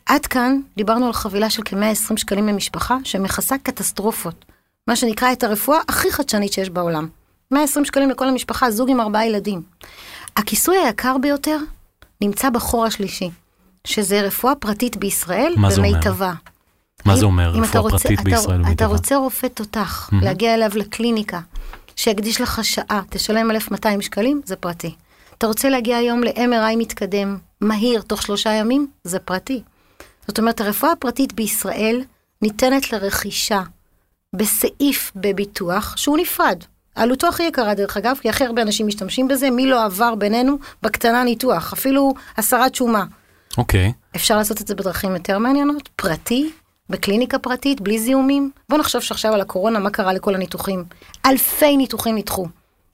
עד 0.06 0.26
כאן 0.26 0.60
דיברנו 0.76 1.06
על 1.06 1.12
חבילה 1.12 1.50
של 1.50 1.62
כ-120 1.64 2.16
שקלים 2.16 2.46
למשפחה, 2.46 2.96
שמכסה 3.04 3.58
קטסטרופות. 3.58 4.44
מה 4.86 4.96
שנקרא 4.96 5.32
את 5.32 5.44
הרפואה 5.44 5.78
הכי 5.88 6.12
חדשנית 6.12 6.52
שיש 6.52 6.70
בעולם. 6.70 7.08
120 7.52 7.84
שקלים 7.84 8.10
לכל 8.10 8.28
המשפחה, 8.28 8.70
זוג 8.70 8.90
עם 8.90 9.00
ארבעה 9.00 9.26
ילדים. 9.26 9.62
הכיסוי 10.36 10.76
היקר 10.76 11.16
ביותר 11.18 11.56
נמצא 12.20 12.50
בחור 12.50 12.84
השלישי, 12.86 13.30
שזה 13.86 14.20
רפואה 14.20 14.54
פרטית 14.54 14.96
בישראל? 14.96 15.54
במיטבה. 15.76 16.32
מה 17.04 17.16
זה 17.16 17.24
אומר, 17.24 17.54
אם 17.56 17.64
אתה 17.64 17.68
רפואה 17.68 17.82
רוצה- 17.82 17.98
פרטית 18.08 18.20
אתה- 18.20 18.30
בישראל 18.30 18.60
אתה 18.60 18.66
במיטבה? 18.68 18.86
רוצה 18.86 19.16
רופא 19.16 19.46
תותח, 19.46 20.10
להגיע 20.22 20.54
אליו 20.54 20.70
לקליניקה, 20.74 21.40
שיקדיש 21.96 22.40
לך 22.40 22.64
שעה, 22.64 23.02
תשלם 23.10 23.50
1,200 23.50 24.02
שקלים, 24.02 24.40
זה 24.44 24.56
פרטי. 24.56 24.94
אתה 25.38 25.46
רוצה 25.46 25.68
להגיע 25.68 25.96
היום 25.96 26.24
ל-MRI 26.24 26.76
מתקדם, 26.78 27.38
מהיר, 27.60 28.00
תוך 28.02 28.22
שלושה 28.22 28.50
ימים, 28.52 28.86
זה 29.04 29.18
פרטי. 29.18 29.62
זאת 30.28 30.38
אומרת, 30.38 30.60
הרפואה 30.60 30.92
הפרטית 30.92 31.32
בישראל 31.32 32.02
ניתנת 32.42 32.92
לרכישה 32.92 33.62
בסעיף 34.36 35.12
בביטוח 35.16 35.96
שהוא 35.96 36.18
נפרד. 36.18 36.64
עלותו 36.94 37.28
הכי 37.28 37.42
יקרה 37.42 37.74
דרך 37.74 37.96
אגב, 37.96 38.18
כי 38.20 38.28
הכי 38.28 38.44
הרבה 38.44 38.62
אנשים 38.62 38.86
משתמשים 38.86 39.28
בזה, 39.28 39.50
מי 39.50 39.66
לא 39.66 39.84
עבר 39.84 40.14
בינינו 40.14 40.58
בקטנה 40.82 41.24
ניתוח, 41.24 41.72
אפילו 41.72 42.14
הסרת 42.36 42.74
שומה. 42.74 43.04
אוקיי. 43.58 43.92
אפשר 44.16 44.36
לעשות 44.36 44.60
את 44.60 44.66
זה 44.66 44.74
בדרכים 44.74 45.14
יותר 45.14 45.38
מעניינות, 45.38 45.88
פרטי, 45.96 46.50
בקליניקה 46.90 47.38
פרטית, 47.38 47.80
בלי 47.80 47.98
זיהומים. 47.98 48.50
בוא 48.68 48.78
נחשוב 48.78 49.00
שעכשיו 49.00 49.32
על 49.32 49.40
הקורונה, 49.40 49.78
מה 49.78 49.90
קרה 49.90 50.12
לכל 50.12 50.34
הניתוחים. 50.34 50.84
אלפי 51.26 51.76
ניתוחים 51.76 52.16
נדחו. 52.16 52.46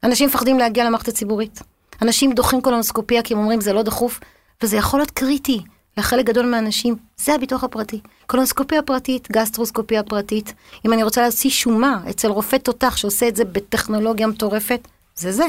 אנשים 0.05 0.29
מפחדים 0.29 0.59
להגיע 0.59 0.85
למערכת 0.85 1.09
הציבורית. 1.09 1.63
אנשים 2.03 2.33
דוחים 2.33 2.61
קולונוסקופיה 2.61 3.23
כי 3.23 3.35
הם 3.35 3.41
אומרים 3.41 3.61
זה 3.61 3.73
לא 3.73 3.83
דחוף, 3.83 4.21
וזה 4.63 4.77
יכול 4.77 5.01
להיות 5.01 5.11
קריטי 5.11 5.63
לחלק 5.99 6.25
גדול 6.27 6.47
מהאנשים. 6.47 6.97
זה 7.17 7.35
הביטוח 7.35 7.65
הפרטי. 7.65 8.01
קולונוסקופיה 8.27 8.83
פרטית, 8.83 9.29
גסטרוסקופיה 9.33 10.03
פרטית. 10.03 10.55
אם 10.87 10.93
אני 10.93 11.03
רוצה 11.03 11.23
להוציא 11.23 11.51
שומה 11.51 11.99
אצל 12.11 12.29
רופא 12.29 12.57
תותח 12.57 12.97
שעושה 12.97 13.29
את 13.29 13.37
זה 13.37 13.45
בטכנולוגיה 13.45 14.27
מטורפת, 14.27 14.89
זה 15.17 15.33
זה. 15.33 15.45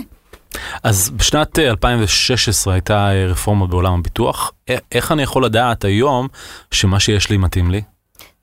אז 0.84 1.10
בשנת 1.10 1.60
אה, 1.60 1.70
2016 1.70 2.74
הייתה 2.74 3.10
אה, 3.12 3.26
רפורמה 3.28 3.68
בעולם 3.68 3.94
הביטוח. 3.94 4.52
א- 4.70 4.74
איך 4.92 5.12
אני 5.12 5.24
יכול 5.24 5.46
לדעת 5.46 5.86
היום 5.86 6.28
שמה 6.72 7.00
שיש 7.00 7.30
לי 7.30 7.38
מתאים 7.38 7.72
לי? 7.72 7.82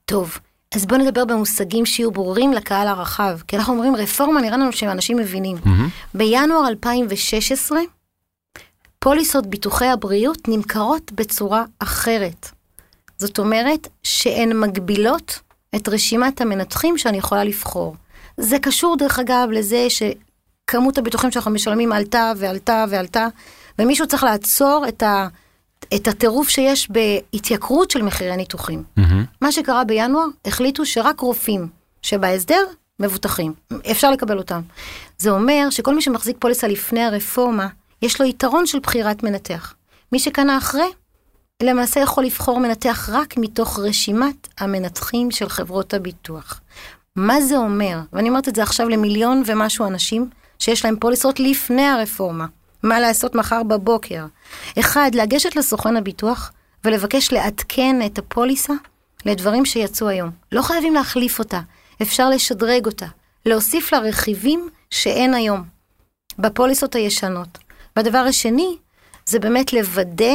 טוב, 0.04 0.38
אז 0.74 0.86
בואו 0.86 1.00
נדבר 1.00 1.24
במושגים 1.24 1.86
שיהיו 1.86 2.10
ברורים 2.10 2.52
לקהל 2.52 2.88
הרחב, 2.88 3.38
כי 3.48 3.56
אנחנו 3.56 3.72
אומרים 3.72 3.96
רפורמה, 3.96 4.40
נראה 4.40 4.56
לנו 4.56 4.72
שאנשים 4.72 5.16
מבינים. 5.16 5.56
בינואר 6.14 6.68
2016, 6.68 7.78
פוליסות 9.04 9.46
ביטוחי 9.46 9.86
הבריאות 9.86 10.48
נמכרות 10.48 11.12
בצורה 11.12 11.64
אחרת. 11.78 12.48
זאת 13.18 13.38
אומרת 13.38 13.88
שהן 14.02 14.60
מגבילות 14.60 15.40
את 15.76 15.88
רשימת 15.88 16.40
המנתחים 16.40 16.98
שאני 16.98 17.18
יכולה 17.18 17.44
לבחור. 17.44 17.96
זה 18.36 18.58
קשור 18.58 18.96
דרך 18.96 19.18
אגב 19.18 19.48
לזה 19.52 19.86
שכמות 19.88 20.98
הביטוחים 20.98 21.30
שאנחנו 21.30 21.50
משלמים 21.50 21.92
עלתה 21.92 22.32
ועלתה 22.36 22.84
ועלתה, 22.88 23.26
ומישהו 23.78 24.06
צריך 24.06 24.22
לעצור 24.22 24.84
את, 24.88 25.02
ה, 25.02 25.28
את 25.94 26.08
הטירוף 26.08 26.48
שיש 26.48 26.88
בהתייקרות 26.90 27.90
של 27.90 28.02
מחירי 28.02 28.36
ניתוחים. 28.36 28.82
מהמם. 28.96 29.24
מה 29.40 29.52
שקרה 29.52 29.84
בינואר, 29.84 30.26
החליטו 30.44 30.86
שרק 30.86 31.20
רופאים 31.20 31.68
שבהסדר 32.02 32.64
מבוטחים. 33.00 33.52
אפשר 33.90 34.10
לקבל 34.10 34.38
אותם. 34.38 34.60
זה 35.18 35.30
אומר 35.30 35.66
שכל 35.70 35.94
מי 35.94 36.02
שמחזיק 36.02 36.36
פוליסה 36.38 36.68
לפני 36.68 37.02
הרפורמה, 37.02 37.68
יש 38.04 38.20
לו 38.20 38.26
יתרון 38.26 38.66
של 38.66 38.78
בחירת 38.78 39.22
מנתח. 39.22 39.74
מי 40.12 40.18
שקנה 40.18 40.58
אחרי, 40.58 40.88
למעשה 41.62 42.00
יכול 42.00 42.24
לבחור 42.24 42.60
מנתח 42.60 43.08
רק 43.12 43.36
מתוך 43.36 43.78
רשימת 43.78 44.48
המנתחים 44.58 45.30
של 45.30 45.48
חברות 45.48 45.94
הביטוח. 45.94 46.60
מה 47.16 47.40
זה 47.40 47.56
אומר? 47.56 47.98
ואני 48.12 48.28
אומרת 48.28 48.48
את 48.48 48.56
זה 48.56 48.62
עכשיו 48.62 48.88
למיליון 48.88 49.42
ומשהו 49.46 49.86
אנשים 49.86 50.30
שיש 50.58 50.84
להם 50.84 50.96
פוליסות 51.00 51.40
לפני 51.40 51.86
הרפורמה. 51.86 52.46
מה 52.82 53.00
לעשות 53.00 53.34
מחר 53.34 53.62
בבוקר? 53.62 54.26
אחד, 54.78 55.10
לגשת 55.14 55.56
לסוכן 55.56 55.96
הביטוח 55.96 56.52
ולבקש 56.84 57.32
לעדכן 57.32 57.96
את 58.06 58.18
הפוליסה 58.18 58.74
לדברים 59.26 59.64
שיצאו 59.64 60.08
היום. 60.08 60.30
לא 60.52 60.62
חייבים 60.62 60.94
להחליף 60.94 61.38
אותה, 61.38 61.60
אפשר 62.02 62.28
לשדרג 62.28 62.86
אותה, 62.86 63.06
להוסיף 63.46 63.92
לה 63.92 63.98
רכיבים 63.98 64.68
שאין 64.90 65.34
היום 65.34 65.62
בפוליסות 66.38 66.94
הישנות. 66.94 67.63
והדבר 67.96 68.18
השני, 68.18 68.76
זה 69.26 69.38
באמת 69.38 69.72
לוודא 69.72 70.34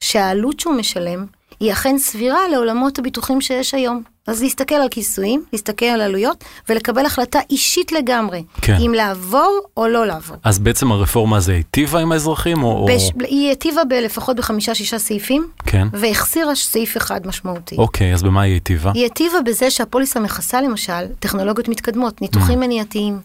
שהעלות 0.00 0.60
שהוא 0.60 0.74
משלם 0.74 1.26
היא 1.60 1.72
אכן 1.72 1.98
סבירה 1.98 2.48
לעולמות 2.48 2.98
הביטוחים 2.98 3.40
שיש 3.40 3.74
היום. 3.74 4.02
אז 4.26 4.42
להסתכל 4.42 4.74
על 4.74 4.88
כיסויים, 4.88 5.44
להסתכל 5.52 5.86
על 5.86 6.00
עלויות, 6.00 6.44
ולקבל 6.68 7.06
החלטה 7.06 7.38
אישית 7.50 7.92
לגמרי, 7.92 8.44
כן. 8.62 8.76
אם 8.86 8.94
לעבור 8.94 9.60
או 9.76 9.88
לא 9.88 10.06
לעבור. 10.06 10.36
אז 10.42 10.58
בעצם 10.58 10.92
הרפורמה 10.92 11.36
הזו 11.36 11.52
היטיבה 11.52 12.00
עם 12.00 12.12
האזרחים 12.12 12.62
או... 12.62 12.68
או- 12.68 12.86
בש... 12.86 13.10
היא 13.20 13.48
היטיבה 13.48 13.84
בלפחות 13.84 14.36
בחמישה-שישה 14.36 14.98
סעיפים, 14.98 15.46
כן. 15.66 15.88
והחסירה 15.92 16.54
סעיף 16.54 16.96
אחד 16.96 17.26
משמעותי. 17.26 17.76
אוקיי, 17.76 18.14
אז 18.14 18.22
במה 18.22 18.42
היא 18.42 18.52
היטיבה? 18.52 18.92
היא 18.94 19.02
היטיבה 19.02 19.40
בזה 19.46 19.70
שהפוליסה 19.70 20.20
מכסה 20.20 20.60
למשל 20.60 21.06
טכנולוגיות 21.18 21.68
מתקדמות, 21.68 22.22
ניתוחים 22.22 22.60
מניעתיים, 22.60 23.14
אה, 23.14 23.18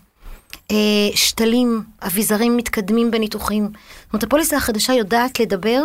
שתלים, 1.16 1.84
אביזרים 2.02 2.58
מתקדמים 2.58 3.12
בניתוחים. 3.12 3.64
זאת 3.64 4.14
אומרת, 4.14 4.24
הפוליסה 4.24 4.58
החדשה 4.58 4.94
יודעת 4.94 5.40
לדבר 5.40 5.84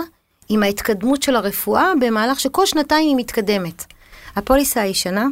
עם 0.49 0.62
ההתקדמות 0.62 1.23
של 1.23 1.37
הרפואה 1.37 1.92
במהלך 2.00 2.40
שכל 2.40 2.66
שנתיים 2.66 3.08
היא 3.08 3.16
מתקדמת. 3.16 3.85
הפוליסה 4.37 4.80
הישנה 4.80 5.26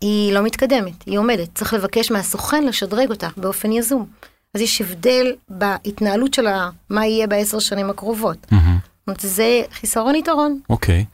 היא 0.00 0.32
לא 0.32 0.42
מתקדמת, 0.42 1.02
היא 1.06 1.18
עומדת. 1.18 1.48
צריך 1.54 1.74
לבקש 1.74 2.10
מהסוכן 2.10 2.64
לשדרג 2.64 3.10
אותה 3.10 3.28
באופן 3.36 3.72
יזום. 3.72 4.06
אז 4.54 4.60
יש 4.60 4.80
הבדל 4.80 5.32
בהתנהלות 5.48 6.34
שלה, 6.34 6.70
מה 6.90 7.06
יהיה 7.06 7.26
בעשר 7.26 7.58
שנים 7.58 7.90
הקרובות. 7.90 8.46
מהמם. 8.50 8.78
זאת 8.98 9.08
אומרת, 9.08 9.20
זה 9.20 9.62
חיסרון 9.72 10.14
יתרון. 10.14 10.60
אוקיי. 10.70 11.04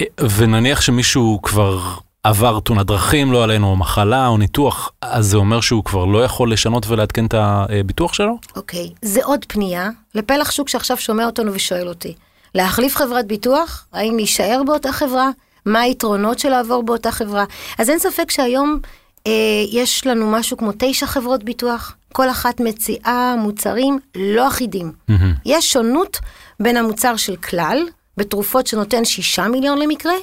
אה, 0.00 0.06
ונניח 0.36 0.80
שמישהו 0.80 1.40
כבר 1.42 1.80
עבר 2.24 2.60
תאונת 2.60 2.86
דרכים, 2.86 3.32
לא 3.32 3.44
עלינו, 3.44 3.66
או 3.70 3.76
מחלה 3.76 4.26
או 4.26 4.38
ניתוח, 4.38 4.92
אז 5.02 5.26
זה 5.26 5.36
אומר 5.36 5.60
שהוא 5.60 5.84
כבר 5.84 6.04
לא 6.04 6.24
יכול 6.24 6.52
לשנות 6.52 6.86
ולעדכן 6.86 7.26
את 7.26 7.34
הביטוח 7.34 8.14
שלו? 8.14 8.38
אוקיי, 8.56 8.90
זה 9.02 9.24
עוד 9.24 9.44
פנייה 9.48 9.90
לפלח 10.14 10.50
שוק 10.50 10.68
שעכשיו 10.68 10.96
שומע 10.96 11.26
אותנו 11.26 11.54
ושואל 11.54 11.88
אותי. 11.88 12.14
להחליף 12.54 12.96
חברת 12.96 13.26
ביטוח? 13.26 13.86
האם 13.92 14.16
להישאר 14.16 14.62
באותה 14.66 14.92
חברה? 14.92 15.30
מה 15.66 15.80
היתרונות 15.80 16.38
של 16.38 16.48
לעבור 16.48 16.82
באותה 16.82 17.10
חברה? 17.10 17.44
אז 17.78 17.90
אין 17.90 17.98
ספק 17.98 18.30
שהיום 18.30 18.78
אה, 19.26 19.32
יש 19.72 20.06
לנו 20.06 20.30
משהו 20.30 20.56
כמו 20.56 20.70
תשע 20.78 21.06
חברות 21.06 21.44
ביטוח, 21.44 21.96
כל 22.12 22.30
אחת 22.30 22.60
מציעה 22.60 23.34
מוצרים 23.38 23.98
לא 24.16 24.48
אחידים. 24.48 24.92
מהמם. 25.08 25.34
יש 25.46 25.72
שונות 25.72 26.18
בין 26.60 26.76
המוצר 26.76 27.16
של 27.16 27.36
כלל, 27.36 27.78
בתרופות 28.16 28.66
שנותן 28.66 29.04
שישה 29.04 29.48
מיליון 29.48 29.78
למקרה, 29.78 30.14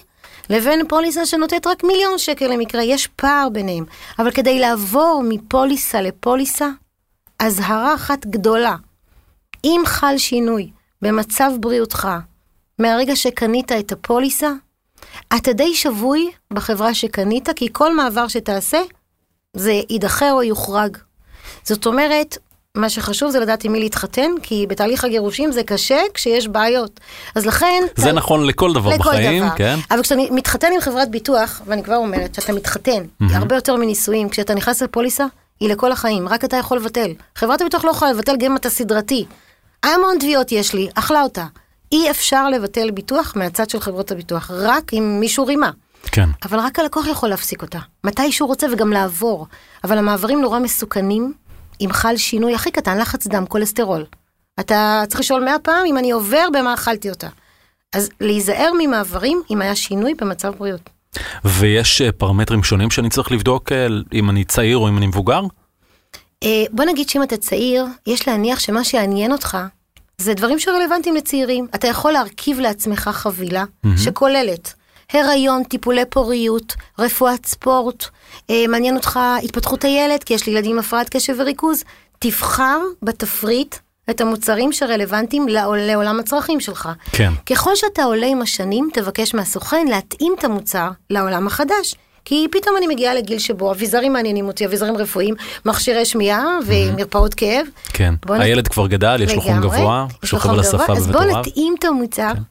לבין 0.52 0.88
פוליסה 0.88 1.26
שנותנת 1.26 1.68
רק 1.68 1.84
מיליון 1.84 2.18
שקל 2.18 2.48
למקרה, 2.48 2.84
יש 2.84 3.08
פער 3.08 3.50
ביניהם. 3.52 3.86
אבל 4.20 4.32
כדי 4.32 4.60
לעבור 4.60 5.24
מפוליסה 5.30 6.02
לפוליסה, 6.02 6.70
אזהרה 7.40 7.96
אחת 7.96 8.26
גדולה. 8.26 8.76
אם 9.64 9.82
חל 9.86 10.18
שינוי 10.18 10.72
במצב 11.02 11.52
בריאותך 11.60 12.08
מהרגע 12.80 13.16
שקנית 13.16 13.72
את 13.72 13.92
הפוליסה, 13.92 14.52
אתה 15.38 15.54
די 15.54 15.76
שבוי 15.76 16.32
בחברה 16.54 16.94
שקנית, 16.94 17.50
כי 17.56 17.68
כל 17.72 17.96
מעבר 17.96 18.28
שתעשה, 18.28 18.82
זה 19.54 19.82
יידחה 19.90 20.32
או 20.32 20.44
יוחרג. 20.44 20.98
זאת 21.64 21.86
אומרת, 21.86 22.38
מה 22.78 22.90
שחשוב 22.90 23.32
זה 23.32 23.40
לדעת 23.40 23.64
עם 23.64 23.72
מי 23.72 23.80
להתחתן, 23.80 24.32
כי 24.44 24.66
בתהליך 24.70 25.04
הגירושים 25.06 25.52
זה 25.52 25.64
קשה 25.64 26.00
כשיש 26.14 26.48
בעיות. 26.48 27.00
אז 27.36 27.46
לכן... 27.46 27.84
זה 27.96 28.10
ת- 28.12 28.14
נכון 28.14 28.46
לכל 28.48 28.74
דבר 28.74 28.90
לכל 28.90 29.00
בחיים, 29.00 29.46
דבר. 29.46 29.56
כן? 29.58 29.80
אבל 29.92 30.02
כשאתה 30.02 30.22
מתחתן 30.32 30.68
עם 30.76 30.82
חברת 30.82 31.12
ביטוח, 31.12 31.62
ואני 31.66 31.84
כבר 31.84 31.96
אומרת 31.96 32.36
שאתה 32.36 32.54
מתחתן, 32.54 33.04
הרבה 33.22 33.56
יותר 33.56 33.76
מנישואים, 33.76 34.30
כשאתה 34.30 34.56
נכנס 34.56 34.82
לפוליסה, 34.82 35.26
היא 35.60 35.70
לכל 35.70 35.92
החיים, 35.92 36.28
רק 36.28 36.46
אתה 36.46 36.58
יכול 36.58 36.78
לבטל. 36.78 37.12
חברת 37.36 37.62
הביטוח 37.62 37.86
לא 37.86 37.92
יכולה 37.92 38.12
לבטל 38.12 38.38
גם 38.38 38.52
אם 38.52 38.56
אתה 38.58 38.70
סדרתי. 38.70 39.26
המון 39.84 40.18
תביעות 40.20 40.52
יש 40.52 40.74
לי, 40.74 40.88
אכלה 40.96 41.22
אותה. 41.22 41.46
אי 41.92 42.10
אפשר 42.12 42.50
לבטל 42.50 42.92
ביטוח 42.92 43.34
מהצד 43.36 43.70
של 43.70 43.80
חברות 43.80 44.12
הביטוח, 44.12 44.52
רק 44.54 44.94
אם 44.94 45.18
מישהו 45.20 45.46
רימה. 45.46 45.72
כן. 46.12 46.30
אבל 46.44 46.60
רק 46.60 46.80
הלקוח 46.80 47.08
יכול 47.08 47.30
להפסיק 47.30 47.62
אותה. 47.62 47.80
מתי 48.04 48.32
שהוא 48.32 48.48
רוצה 48.48 48.68
וגם 48.74 48.92
לעבור. 48.94 49.48
אבל 49.84 49.98
המעברים 49.98 50.42
נורא 50.42 50.60
מסוכנים, 50.60 51.34
אם 51.82 51.90
חל 51.92 52.18
שינוי 52.18 52.56
הכי 52.56 52.72
קטן, 52.72 52.98
לחץ 52.98 53.28
דם, 53.28 53.46
כולסטרול. 53.46 54.06
אתה 54.60 55.04
צריך 55.08 55.20
לשאול 55.20 55.44
מאה 55.44 55.60
פעם 55.60 55.86
אם 55.86 55.98
אני 55.98 56.12
עובר 56.12 56.48
במה 56.54 56.74
אכלתי 56.74 57.10
אותה. 57.10 57.28
אז 57.94 58.10
להיזהר 58.22 58.72
ממעברים 58.80 59.42
אם 59.52 59.62
היה 59.62 59.76
שינוי 59.76 60.14
במצב 60.14 60.54
בריאות. 60.58 60.90
ויש 61.46 62.02
אה, 62.02 62.12
פרמטרים 62.12 62.64
שונים 62.64 62.92
שאני 62.92 63.10
צריך 63.10 63.32
לבדוק 63.32 63.72
אה, 63.72 63.88
אם 64.14 64.30
אני 64.30 64.44
צעיר 64.44 64.78
או 64.78 64.90
אם 64.90 64.98
אני 64.98 65.08
מבוגר? 65.08 65.42
אה, 66.44 66.64
בוא 66.72 66.86
נגיד 66.86 67.10
שאם 67.10 67.24
אתה 67.24 67.38
צעיר, 67.38 67.86
יש 68.08 68.28
להניח 68.28 68.60
שמה 68.60 68.84
שיעניין 68.84 69.32
אותך 69.32 69.58
זה 70.18 70.34
דברים 70.34 70.60
שרלוונטיים 70.60 71.16
לצעירים. 71.16 71.68
אתה 71.76 71.88
יכול 71.88 72.12
להרכיב 72.12 72.60
לעצמך 72.60 73.10
חבילה 73.14 73.64
mm-hmm. 73.64 73.90
שכוללת 73.98 74.74
הריון, 75.14 75.64
טיפולי 75.64 76.06
פוריות, 76.10 76.74
רפואת 77.00 77.46
ספורט, 77.46 78.06
אה, 78.50 78.66
מעניין 78.68 78.96
אותך 78.96 79.20
התפתחות 79.44 79.84
הילד, 79.84 80.24
כי 80.24 80.34
יש 80.34 80.48
לי 80.48 80.54
ילדים 80.54 80.72
עם 80.72 80.80
הפרעת 80.80 81.10
קשב 81.10 81.34
וריכוז, 81.38 81.84
תבחר 82.20 82.80
בתפריט 83.02 83.76
את 84.10 84.22
המוצרים 84.22 84.72
שרלוונטיים 84.72 85.48
לעולם 85.78 86.20
הצרכים 86.20 86.60
שלך. 86.60 86.90
כן. 87.12 87.32
ככל 87.46 87.76
שאתה 87.76 88.04
עולה 88.04 88.28
עם 88.28 88.42
השנים, 88.42 88.90
תבקש 88.94 89.34
מהסוכן 89.34 89.88
להתאים 89.88 90.36
את 90.40 90.44
המוצר 90.44 90.90
לעולם 91.10 91.48
החדש. 91.48 91.96
כי 92.26 92.48
פתאום 92.52 92.78
אני 92.78 92.88
מגיעה 92.88 93.14
לגיל 93.14 93.40
שבו 93.40 93.72
אביזרים 93.72 94.14
מעניינים 94.14 94.48
אותי, 94.48 94.66
אביזרים 94.66 94.98
רפואיים, 94.98 95.36
מכשירי 95.66 96.06
שמיעה 96.06 96.46
ומרפאות 96.66 97.34
כאב. 97.34 97.66
כן, 97.94 98.14
הילד 98.30 98.68
כבר 98.68 98.88
גדל, 98.88 99.22
יש 99.24 99.36
לו 99.36 99.42
חום 99.42 99.62
גבוה, 99.62 100.06
שוכב 100.26 100.50
על 100.50 100.60
השפה 100.60 100.78
בבית 100.78 100.98
אז 100.98 101.08
בוא 101.08 101.24
נתאים 101.24 101.76
את 101.80 101.86
המוצר 101.86 102.32
כן. 102.34 102.42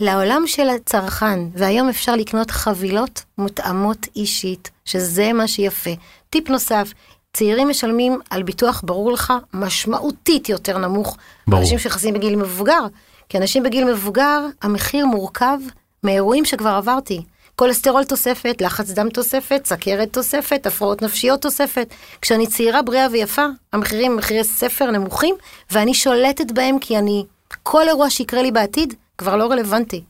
לעולם 0.00 0.42
של 0.46 0.68
הצרכן, 0.68 1.40
והיום 1.54 1.88
אפשר 1.88 2.16
לקנות 2.16 2.50
חבילות 2.50 3.24
מותאמות 3.38 4.06
אישית, 4.16 4.70
שזה 4.84 5.32
מה 5.32 5.48
שיפה. 5.48 5.90
טיפ 6.30 6.50
נוסף, 6.50 6.92
צעירים 7.32 7.68
משלמים 7.68 8.20
על 8.30 8.42
ביטוח, 8.42 8.82
ברור 8.84 9.12
לך, 9.12 9.32
משמעותית 9.54 10.48
יותר 10.48 10.78
נמוך. 10.78 11.16
ברור. 11.46 11.60
אנשים 11.60 11.78
שנכנסים 11.78 12.14
בגיל 12.14 12.36
מבוגר. 12.36 12.86
כי 13.28 13.38
אנשים 13.38 13.62
בגיל 13.62 13.84
מבוגר, 13.84 14.46
המחיר 14.62 15.06
מורכב 15.06 15.58
מאירועים 16.04 16.44
שכבר 16.44 16.70
עברתי. 16.70 17.22
כולסטרול 17.56 18.04
תוספת, 18.04 18.60
לחץ 18.60 18.90
דם 18.90 19.08
תוספת, 19.08 19.62
סכרת 19.66 20.12
תוספת, 20.12 20.66
הפרעות 20.66 21.02
נפשיות 21.02 21.42
תוספת. 21.42 21.94
כשאני 22.22 22.46
צעירה, 22.46 22.82
בריאה 22.82 23.06
ויפה, 23.12 23.46
המחירים 23.72 24.12
הם 24.12 24.18
מחירי 24.18 24.44
ספר 24.44 24.90
נמוכים, 24.90 25.34
ואני 25.70 25.94
שולטת 25.94 26.52
בהם 26.52 26.78
כי 26.78 26.98
אני, 26.98 27.24
כל 27.62 27.88
אירוע 27.88 28.10
שיקרה 28.10 28.42
לי 28.42 28.52
בעתיד, 28.52 28.94
כבר 29.18 29.36
לא 29.36 29.50
רלוונטי. 29.50 30.02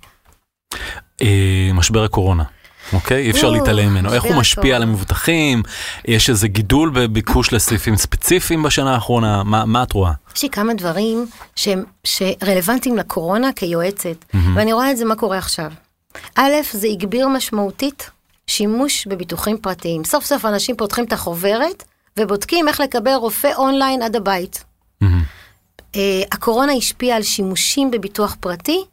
אה, 1.22 1.70
משבר 1.74 2.04
הקורונה. 2.04 2.44
אוקיי? 2.92 3.22
אי 3.22 3.30
אפשר 3.30 3.50
להתעלם 3.50 3.90
ממנו. 3.90 4.12
איך 4.12 4.24
הוא 4.24 4.34
משפיע 4.36 4.76
על 4.76 4.82
המבוטחים? 4.82 5.62
יש 6.04 6.30
איזה 6.30 6.48
גידול 6.48 6.90
בביקוש 6.90 7.52
לסעיפים 7.52 7.96
ספציפיים 7.96 8.62
בשנה 8.62 8.94
האחרונה? 8.94 9.42
מה, 9.42 9.64
מה 9.64 9.82
את 9.82 9.92
רואה? 9.92 10.12
יש 10.36 10.42
לי 10.42 10.50
כמה 10.50 10.74
דברים 10.74 11.26
שהם, 11.56 11.84
שרלוונטיים 12.04 12.96
לקורונה 12.96 13.52
כיועצת, 13.52 14.24
mm-hmm. 14.24 14.36
ואני 14.54 14.72
רואה 14.72 14.90
את 14.90 14.96
זה 14.96 15.04
מה 15.04 15.16
קורה 15.16 15.38
עכשיו. 15.38 15.72
א', 16.34 16.52
זה 16.72 16.86
הגביר 16.86 17.28
משמעותית 17.28 18.10
שימוש 18.46 19.06
בביטוחים 19.06 19.58
פרטיים. 19.58 20.04
סוף 20.04 20.24
סוף 20.24 20.44
אנשים 20.44 20.76
פותחים 20.76 21.04
את 21.04 21.12
החוברת 21.12 21.84
ובודקים 22.16 22.68
איך 22.68 22.80
לקבל 22.80 23.14
רופא 23.14 23.50
אונליין 23.56 24.02
עד 24.02 24.16
הבית. 24.16 24.64
Mm-hmm. 25.04 25.06
Uh, 25.92 25.96
הקורונה 26.32 26.72
השפיעה 26.72 27.16
על 27.16 27.22
שימושים 27.22 27.90
בביטוח 27.90 28.36
פרטי, 28.40 28.84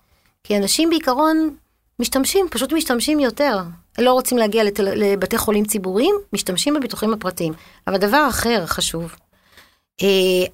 כי 0.46 0.58
אנשים 0.58 0.90
בעיקרון 0.90 1.56
משתמשים, 2.00 2.48
פשוט 2.52 2.74
משתמשים 2.74 3.20
יותר. 3.20 3.60
לא 3.98 4.14
רוצים 4.14 4.38
להגיע 4.38 4.64
לת... 4.64 4.80
לבתי 4.80 5.38
חולים 5.38 5.66
ציבוריים, 5.66 6.16
משתמשים 6.34 6.74
בביטוחים 6.74 7.14
הפרטיים. 7.14 7.54
אבל 7.88 7.98
דבר 7.98 8.28
אחר 8.30 8.66
חשוב, 8.66 9.16
אה, 10.02 10.08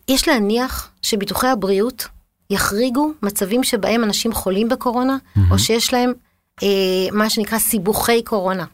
יש 0.08 0.28
להניח 0.28 0.90
שביטוחי 1.02 1.48
הבריאות 1.48 2.08
יחריגו 2.50 3.12
מצבים 3.22 3.64
שבהם 3.64 4.04
אנשים 4.04 4.34
חולים 4.34 4.70
בקורונה, 4.70 5.18
mm-hmm. 5.18 5.40
או 5.52 5.60
שיש 5.60 5.94
להם 5.94 6.14
אה, 6.64 6.68
מה 7.12 7.30
שנקרא 7.30 7.60
סיבוכי 7.60 8.24
קורונה. 8.24 8.66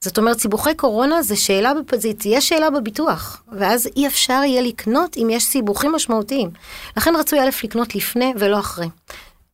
זאת 0.00 0.18
אומרת, 0.18 0.38
סיבוכי 0.38 0.74
קורונה 0.74 1.22
זה 1.22 1.36
שאלה, 1.36 1.72
זה 1.96 2.12
תהיה 2.12 2.40
שאלה 2.40 2.70
בביטוח, 2.70 3.42
ואז 3.52 3.88
אי 3.96 4.06
אפשר 4.06 4.40
יהיה 4.46 4.62
לקנות 4.62 5.16
אם 5.16 5.30
יש 5.30 5.44
סיבוכים 5.44 5.92
משמעותיים. 5.92 6.50
לכן 6.96 7.14
רצוי 7.18 7.40
א' 7.40 7.50
לקנות 7.64 7.94
לפני 7.94 8.32
ולא 8.38 8.58
אחרי. 8.58 8.86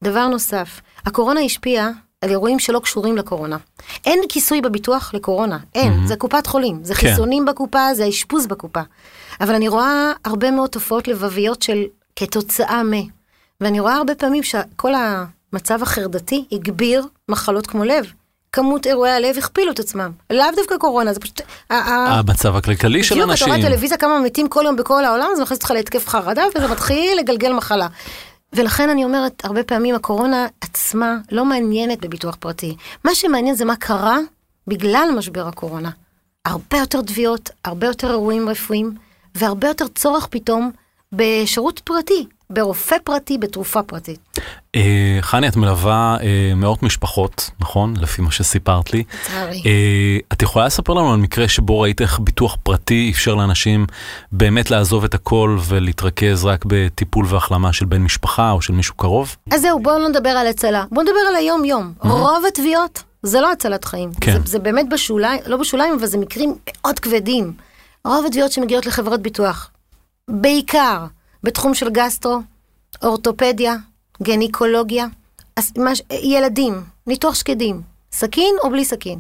דבר 0.05 0.29
נוסף, 0.29 0.81
הקורונה 1.07 1.41
השפיעה 1.41 1.91
על 2.21 2.31
אירועים 2.31 2.59
שלא 2.59 2.79
קשורים 2.79 3.17
לקורונה. 3.17 3.57
אין 4.07 4.21
כיסוי 4.29 4.61
בביטוח 4.61 5.15
לקורונה, 5.15 5.59
אין, 5.75 5.93
mm-hmm. 5.93 6.09
זה 6.09 6.17
קופת 6.17 6.47
חולים, 6.47 6.85
זה 6.85 6.95
כן. 6.95 7.09
חיסונים 7.09 7.45
בקופה, 7.45 7.95
זה 7.95 8.05
האשפוז 8.05 8.47
בקופה. 8.47 8.81
אבל 9.41 9.55
אני 9.55 9.69
רואה 9.69 10.13
הרבה 10.25 10.51
מאוד 10.51 10.71
תופעות 10.71 11.09
לבביות 11.09 11.63
של 11.63 11.83
כתוצאה 12.17 12.83
מ... 12.83 12.93
ואני 13.61 13.81
רואה 13.81 13.95
הרבה 13.95 14.15
פעמים 14.15 14.43
שכל 14.43 14.93
המצב 14.95 15.83
החרדתי 15.83 16.45
הגביר 16.53 17.07
מחלות 17.29 17.67
כמו 17.67 17.85
לב. 17.85 18.13
כמות 18.53 18.87
אירועי 18.87 19.13
הלב 19.13 19.39
הכפילו 19.39 19.73
את 19.73 19.79
עצמם. 19.79 20.11
לאו 20.31 20.47
דווקא 20.57 20.77
קורונה, 20.77 21.13
זה 21.13 21.21
פשוט... 21.21 21.41
המצב 21.71 22.57
הכלכלי 22.57 23.05
של 23.05 23.15
אנשים. 23.15 23.29
בדיוק, 23.29 23.43
אתה 23.43 23.57
רואה 23.57 23.63
טלוויזיה 23.63 23.99
כמה 23.99 24.21
מתים 24.21 24.49
כל 24.49 24.63
יום 24.65 24.77
בכל 24.77 25.05
העולם, 25.05 25.29
זה 25.37 25.43
מכניס 25.43 25.59
אותך 25.59 25.71
להתקף 25.71 26.09
חרדה, 26.09 26.45
וזה 26.57 26.69
מתחיל 26.69 27.19
לגלגל 27.19 27.53
מחלה. 27.53 27.87
ולכן 28.53 28.91
אני 28.91 29.05
אומרת, 29.05 29.45
הרבה 29.45 29.63
פעמים 29.63 29.95
הקורונה 29.95 30.47
עצמה 30.61 31.19
לא 31.33 31.45
מעניינת 31.45 32.01
בביטוח 32.01 32.37
פרטי. 32.41 32.77
מה 33.05 33.15
שמעניין 33.15 33.55
זה 33.55 33.65
מה 33.65 33.77
קרה 33.77 34.19
בגלל 34.67 35.09
משבר 35.19 35.49
הקורונה. 35.49 35.91
הרבה 36.45 36.79
יותר 36.79 37.03
תביעות, 37.03 37.51
הרבה 37.65 37.87
יותר 37.87 38.11
אירועים 38.11 38.49
רפואיים, 38.49 38.95
והרבה 39.35 39.69
יותר 39.69 39.89
צורך 39.89 40.27
פתאום 40.31 40.71
בשירות 41.13 41.79
פרטי, 41.79 42.27
ברופא 42.51 42.97
פרטי, 43.05 43.39
בתרופה 43.39 43.83
פרטית. 43.83 44.21
אה, 44.77 45.19
חני, 45.21 45.49
את 45.49 45.57
מלווה 45.57 46.17
אה, 46.23 46.55
מאות 46.57 46.83
משפחות, 46.83 47.51
נכון? 47.61 47.95
לפי 47.97 48.23
מה 48.23 48.31
שסיפרת 48.31 48.93
לי. 48.93 49.05
לצערי. 49.23 49.63
אה, 49.67 50.19
את 50.33 50.43
יכולה 50.43 50.67
לספר 50.67 50.93
לנו 50.93 51.13
על 51.13 51.19
מקרה 51.19 51.49
שבו 51.49 51.81
ראית 51.81 52.01
איך 52.01 52.21
ביטוח 52.21 52.57
פרטי 52.63 53.11
אפשר 53.15 53.35
לאנשים 53.35 53.87
באמת 54.33 54.71
לעזוב 54.71 55.05
את 55.05 55.15
הכל 55.15 55.59
ולהתרכז 55.67 56.45
רק 56.45 56.65
בטיפול 56.67 57.27
והחלמה 57.29 57.73
של 57.73 57.85
בן 57.87 58.03
משפחה 58.03 58.51
או 58.51 58.63
של 58.63 58.73
מישהו 58.73 58.95
קרוב? 58.95 59.37
אז 59.51 59.61
זהו, 59.61 59.81
בואו 59.81 59.99
לא 59.99 60.09
נדבר 60.09 60.31
על 60.31 60.47
הצלה. 60.47 60.85
בואו 60.91 61.03
נדבר 61.03 61.21
על 61.29 61.37
היום-יום. 61.37 61.93
רוב 62.01 62.45
התביעות 62.49 63.03
זה 63.23 63.41
לא 63.41 63.53
הצלת 63.53 63.85
חיים. 63.85 64.11
כן. 64.21 64.33
זה, 64.33 64.39
זה 64.45 64.59
באמת 64.59 64.89
בשוליים, 64.89 65.41
לא 65.47 65.57
בשוליים, 65.57 65.95
אבל 65.95 66.07
זה 66.07 66.19
מקרים 66.19 66.55
מאוד 66.67 66.99
כבדים. 66.99 67.53
רוב 68.05 68.27
התביעות 68.27 68.53
שמגיעות 68.53 68.87
לחברות 68.87 69.23
ביטוח, 69.23 69.71
בעיקר 70.31 71.05
בתחום 71.43 71.75
של 71.75 71.91
גסטרו, 71.91 72.41
אורתופדיה, 73.03 73.77
גניקולוגיה, 74.23 75.07
ילדים, 76.11 76.83
ניתוח 77.07 77.35
שקדים, 77.35 77.81
סכין 78.13 78.55
או 78.63 78.71
בלי 78.71 78.85
סכין. 78.85 79.19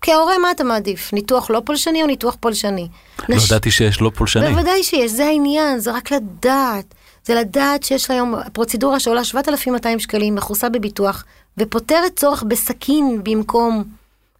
כהורה, 0.00 0.38
מה 0.38 0.50
אתה 0.50 0.64
מעדיף? 0.64 1.12
ניתוח 1.12 1.50
לא 1.50 1.62
פולשני 1.64 2.02
או 2.02 2.06
ניתוח 2.06 2.36
פולשני? 2.40 2.88
לא 3.28 3.36
נש... 3.36 3.50
ידעתי 3.50 3.70
שיש 3.70 4.00
לא 4.00 4.10
פולשני. 4.14 4.50
בוודאי 4.50 4.82
שיש, 4.82 5.10
זה 5.10 5.26
העניין, 5.26 5.78
זה 5.78 5.92
רק 5.92 6.12
לדעת. 6.12 6.94
זה 7.24 7.34
לדעת 7.34 7.82
שיש 7.82 8.10
היום 8.10 8.34
פרוצדורה 8.52 9.00
שעולה 9.00 9.24
7,200 9.24 9.98
שקלים, 9.98 10.34
מכוסה 10.34 10.68
בביטוח, 10.68 11.24
ופותרת 11.58 12.16
צורך 12.16 12.42
בסכין 12.42 13.20
במקום... 13.22 13.84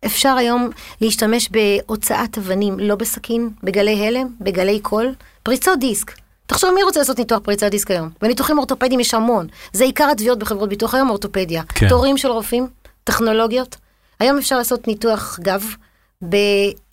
אפשר 0.07 0.37
היום 0.39 0.71
להשתמש 1.01 1.49
בהוצאת 1.49 2.39
אבנים, 2.39 2.81
לא 2.81 2.95
בסכין, 2.95 3.51
בגלי 3.63 4.07
הלם, 4.07 4.27
בגלי 4.41 4.81
קול, 4.81 5.15
פריצות 5.43 5.79
דיסק. 5.79 6.13
תחשוב 6.47 6.75
מי 6.75 6.83
רוצה 6.83 7.01
לעשות 7.01 7.19
ניתוח 7.19 7.39
פריצת 7.39 7.71
דיסק 7.71 7.91
היום? 7.91 8.11
וניתוחים 8.23 8.59
אורתופדיים 8.59 9.01
יש 9.01 9.15
המון. 9.15 9.47
זה 9.73 9.85
עיקר 9.85 10.09
התביעות 10.11 10.39
בחברות 10.39 10.69
ביטוח 10.69 10.95
היום, 10.95 11.11
אורתופדיה. 11.11 11.63
כן. 11.69 11.89
תורים 11.89 12.19
של 12.19 12.29
רופאים, 12.29 12.69
טכנולוגיות. 13.05 13.77
היום 14.21 14.39
אפשר 14.39 14.59
לעשות 14.59 14.89
ניתוח 14.89 15.39
גב 15.43 15.65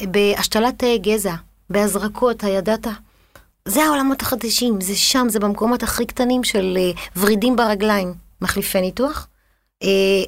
בהשתלת 0.01 0.79
תאי 0.79 0.97
גזע, 0.97 1.33
בהזרקות, 1.69 2.43
הידעת? 2.43 2.87
זה 3.67 3.83
העולמות 3.83 4.21
החדשים, 4.21 4.81
זה 4.81 4.95
שם, 4.95 5.27
זה 5.29 5.39
במקומות 5.39 5.83
הכי 5.83 6.05
קטנים 6.05 6.43
של 6.43 6.77
uh, 6.95 7.19
ורידים 7.19 7.55
ברגליים. 7.55 8.13
מחליפי 8.41 8.81
ניתוח? 8.81 9.27
Uh, 9.83 9.85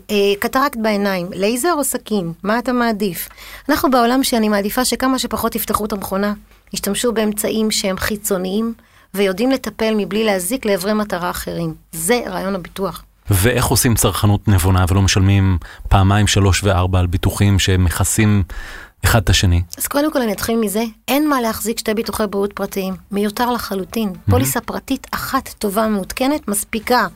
uh, 0.07 0.13
קטרקט 0.39 0.77
בעיניים, 0.81 1.27
לייזר 1.31 1.73
או 1.73 1.83
סכין? 1.83 2.33
מה 2.43 2.59
אתה 2.59 2.73
מעדיף? 2.73 3.29
אנחנו 3.69 3.91
בעולם 3.91 4.23
שאני 4.23 4.49
מעדיפה 4.49 4.85
שכמה 4.85 5.19
שפחות 5.19 5.55
יפתחו 5.55 5.85
את 5.85 5.93
המכונה, 5.93 6.33
ישתמשו 6.73 7.11
באמצעים 7.11 7.71
שהם 7.71 7.97
חיצוניים, 7.97 8.73
ויודעים 9.15 9.51
לטפל 9.51 9.93
מבלי 9.97 10.23
להזיק 10.23 10.65
לעברי 10.65 10.93
מטרה 10.93 11.29
אחרים. 11.29 11.73
זה 11.91 12.21
רעיון 12.27 12.55
הביטוח. 12.55 13.03
ואיך 13.29 13.65
עושים 13.65 13.95
צרכנות 13.95 14.47
נבונה 14.47 14.85
ולא 14.89 15.01
משלמים 15.01 15.57
פעמיים, 15.89 16.27
שלוש 16.27 16.63
וארבע 16.63 16.99
על 16.99 17.07
ביטוחים 17.07 17.59
שמכסים 17.59 18.43
אחד 19.05 19.21
את 19.21 19.29
השני? 19.29 19.61
אז 19.77 19.87
קודם 19.87 20.13
כל 20.13 20.21
אני 20.21 20.31
אתחיל 20.31 20.59
מזה, 20.59 20.83
אין 21.07 21.29
מה 21.29 21.41
להחזיק 21.41 21.79
שתי 21.79 21.93
ביטוחי 21.93 22.23
בריאות 22.29 22.53
פרטיים. 22.53 22.95
מיותר 23.11 23.51
לחלוטין. 23.51 24.09
Mm-hmm. 24.09 24.31
פוליסה 24.31 24.61
פרטית 24.61 25.07
אחת 25.11 25.49
טובה 25.57 25.87
מעודכנת 25.87 26.47
מספיקה. 26.47 27.07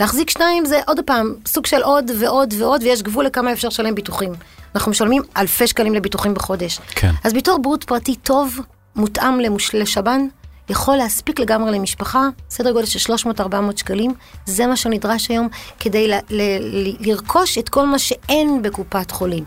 להחזיק 0.00 0.30
שניים 0.30 0.64
זה 0.64 0.80
עוד 0.86 1.00
פעם 1.06 1.34
סוג 1.46 1.66
של 1.66 1.82
עוד 1.82 2.10
ועוד 2.20 2.54
ועוד, 2.58 2.82
ויש 2.82 3.02
גבול 3.02 3.24
לכמה 3.24 3.52
אפשר 3.52 3.68
לשלם 3.68 3.94
ביטוחים. 3.94 4.32
אנחנו 4.74 4.90
משלמים 4.90 5.22
אלפי 5.36 5.66
שקלים 5.66 5.94
לביטוחים 5.94 6.34
בחודש. 6.34 6.80
כן. 6.94 7.10
אז 7.24 7.32
ביטוח 7.32 7.56
בריאות 7.62 7.84
פרטי 7.84 8.16
טוב, 8.16 8.58
מותאם 8.96 9.40
למוש... 9.40 9.74
לשב"ן, 9.74 10.26
יכול 10.68 10.96
להספיק 10.96 11.40
לגמרי 11.40 11.72
למשפחה, 11.72 12.22
סדר 12.50 12.72
גודל 12.72 12.86
של 12.86 13.12
300-400 13.12 13.44
שקלים, 13.76 14.14
זה 14.46 14.66
מה 14.66 14.76
שנדרש 14.76 15.28
היום 15.28 15.48
כדי 15.80 16.08
ל- 16.08 16.14
ל- 16.30 17.08
לרכוש 17.10 17.58
את 17.58 17.68
כל 17.68 17.86
מה 17.86 17.98
שאין 17.98 18.62
בקופת 18.62 19.10
חולים, 19.10 19.44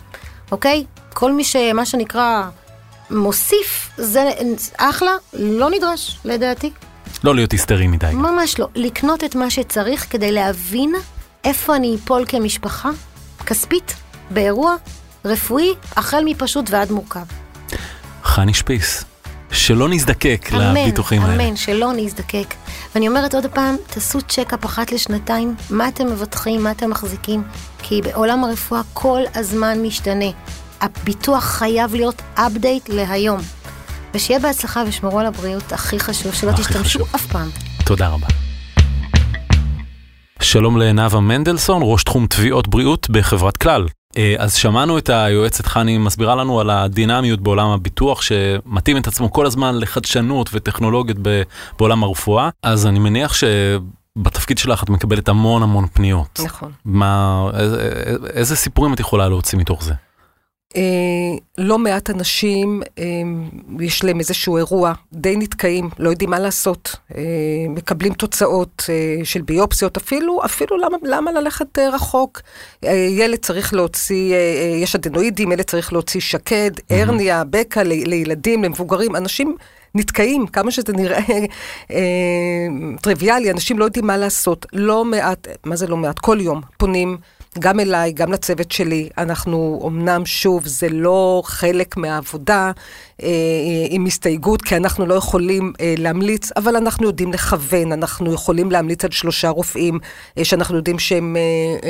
אוקיי? 0.51 0.85
כל 1.13 1.31
מי 1.31 1.43
שמה 1.43 1.85
שנקרא 1.85 2.43
מוסיף, 3.09 3.89
זה 3.97 4.29
אחלה, 4.77 5.11
לא 5.33 5.69
נדרש 5.69 6.17
לדעתי. 6.25 6.71
לא 7.23 7.35
להיות 7.35 7.51
היסטרי 7.51 7.87
מדי. 7.87 8.11
ממש 8.13 8.59
לא. 8.59 8.67
לקנות 8.75 9.23
את 9.23 9.35
מה 9.35 9.49
שצריך 9.49 10.05
כדי 10.09 10.31
להבין 10.31 10.93
איפה 11.43 11.75
אני 11.75 11.95
אפול 11.95 12.25
כמשפחה, 12.27 12.89
כספית, 13.45 13.93
באירוע, 14.29 14.75
רפואי, 15.25 15.73
החל 15.95 16.21
מפשוט 16.25 16.69
ועד 16.69 16.91
מורכב. 16.91 17.23
חני 18.23 18.53
שפיס, 18.53 19.03
שלא 19.51 19.89
נזדקק 19.89 20.49
אמן, 20.53 20.75
לביטוחים 20.75 21.21
האלה. 21.21 21.43
אמן, 21.43 21.55
שלא 21.55 21.91
נזדקק. 21.95 22.53
ואני 22.95 23.07
אומרת 23.07 23.35
עוד 23.35 23.45
פעם, 23.45 23.75
תעשו 23.87 24.21
צ'קאפ 24.21 24.65
אחת 24.65 24.91
לשנתיים, 24.91 25.55
מה 25.69 25.87
אתם 25.87 26.07
מבטחים, 26.07 26.63
מה 26.63 26.71
אתם 26.71 26.89
מחזיקים, 26.89 27.43
כי 27.83 28.01
בעולם 28.01 28.43
הרפואה 28.43 28.81
כל 28.93 29.21
הזמן 29.35 29.81
משתנה. 29.81 30.25
הביטוח 30.81 31.43
חייב 31.43 31.95
להיות 31.95 32.21
update 32.37 32.93
להיום. 32.93 33.39
ושיהיה 34.13 34.39
בהצלחה 34.39 34.83
ושמרו 34.87 35.19
על 35.19 35.25
הבריאות, 35.25 35.73
הכי 35.73 35.99
חשוב, 35.99 36.33
שלא 36.33 36.49
הכי 36.51 36.61
תשתמשו 36.61 36.83
חשוב. 36.83 37.07
אף 37.15 37.25
פעם. 37.25 37.49
תודה 37.85 38.07
רבה. 38.07 38.27
שלום 40.41 40.77
לנאוה 40.77 41.19
מנדלסון, 41.19 41.81
ראש 41.85 42.03
תחום 42.03 42.27
תביעות 42.27 42.67
בריאות 42.67 43.09
בחברת 43.09 43.57
כלל. 43.57 43.85
אה, 44.17 44.35
אז 44.37 44.53
שמענו 44.53 44.97
את 44.97 45.09
היועצת 45.09 45.65
חני 45.65 45.97
מסבירה 45.97 46.35
לנו 46.35 46.59
על 46.59 46.69
הדינמיות 46.69 47.41
בעולם 47.41 47.67
הביטוח 47.67 48.21
שמתאים 48.21 48.97
את 48.97 49.07
עצמו 49.07 49.33
כל 49.33 49.45
הזמן 49.45 49.79
לחדשנות 49.79 50.49
וטכנולוגיות 50.53 51.17
בעולם 51.79 52.03
הרפואה, 52.03 52.49
אז 52.63 52.87
אני 52.87 52.99
מניח 52.99 53.33
שבתפקיד 53.33 54.57
שלך 54.57 54.83
את 54.83 54.89
מקבלת 54.89 55.29
המון 55.29 55.63
המון 55.63 55.87
פניות. 55.87 56.39
נכון. 56.45 56.71
מה, 56.85 57.43
איזה, 57.53 57.89
איזה 58.33 58.55
סיפורים 58.55 58.93
את 58.93 58.99
יכולה 58.99 59.29
להוציא 59.29 59.57
מתוך 59.57 59.83
זה? 59.83 59.93
אה, 60.77 60.81
לא 61.57 61.79
מעט 61.79 62.09
אנשים, 62.09 62.81
אה, 62.99 63.03
יש 63.79 64.03
להם 64.03 64.19
איזשהו 64.19 64.57
אירוע, 64.57 64.93
די 65.13 65.35
נתקעים, 65.37 65.89
לא 65.99 66.09
יודעים 66.09 66.29
מה 66.29 66.39
לעשות. 66.39 66.95
אה, 67.15 67.21
מקבלים 67.69 68.13
תוצאות 68.13 68.83
אה, 68.89 69.25
של 69.25 69.41
ביופסיות, 69.41 69.97
אפילו, 69.97 70.45
אפילו 70.45 70.77
למה, 70.77 70.97
למה 71.03 71.31
ללכת 71.31 71.79
אה, 71.79 71.89
רחוק? 71.89 72.41
אה, 72.83 72.91
ילד 73.09 73.39
צריך 73.39 73.73
להוציא, 73.73 74.33
אה, 74.33 74.37
אה, 74.37 74.77
יש 74.77 74.95
אדנואידים, 74.95 75.51
ילד 75.51 75.61
צריך 75.65 75.93
להוציא 75.93 76.21
שקד, 76.21 76.71
הרניה, 76.89 77.43
בקע 77.49 77.83
ל- 77.83 78.09
לילדים, 78.09 78.63
למבוגרים, 78.63 79.15
אנשים... 79.15 79.55
נתקעים, 79.95 80.47
כמה 80.47 80.71
שזה 80.71 80.93
נראה 80.93 81.19
אה, 81.91 82.67
טריוויאלי, 83.01 83.51
אנשים 83.51 83.79
לא 83.79 83.85
יודעים 83.85 84.07
מה 84.07 84.17
לעשות. 84.17 84.65
לא 84.73 85.05
מעט, 85.05 85.47
מה 85.65 85.75
זה 85.75 85.87
לא 85.87 85.97
מעט? 85.97 86.19
כל 86.19 86.37
יום 86.41 86.61
פונים 86.77 87.17
גם 87.59 87.79
אליי, 87.79 88.11
גם 88.11 88.31
לצוות 88.31 88.71
שלי. 88.71 89.09
אנחנו, 89.17 89.83
אמנם, 89.87 90.25
שוב, 90.25 90.67
זה 90.67 90.89
לא 90.89 91.41
חלק 91.45 91.97
מהעבודה 91.97 92.71
אה, 93.23 93.27
עם 93.89 94.05
הסתייגות, 94.05 94.61
כי 94.61 94.75
אנחנו 94.75 95.05
לא 95.05 95.13
יכולים 95.13 95.73
אה, 95.81 95.93
להמליץ, 95.97 96.51
אבל 96.57 96.75
אנחנו 96.75 97.07
יודעים 97.07 97.33
לכוון, 97.33 97.91
אנחנו 97.91 98.33
יכולים 98.33 98.71
להמליץ 98.71 99.05
על 99.05 99.11
שלושה 99.11 99.49
רופאים, 99.49 99.99
אה, 100.37 100.45
שאנחנו 100.45 100.77
יודעים 100.77 100.99
שהם 100.99 101.35
אה, 101.35 101.41
אה, 101.83 101.89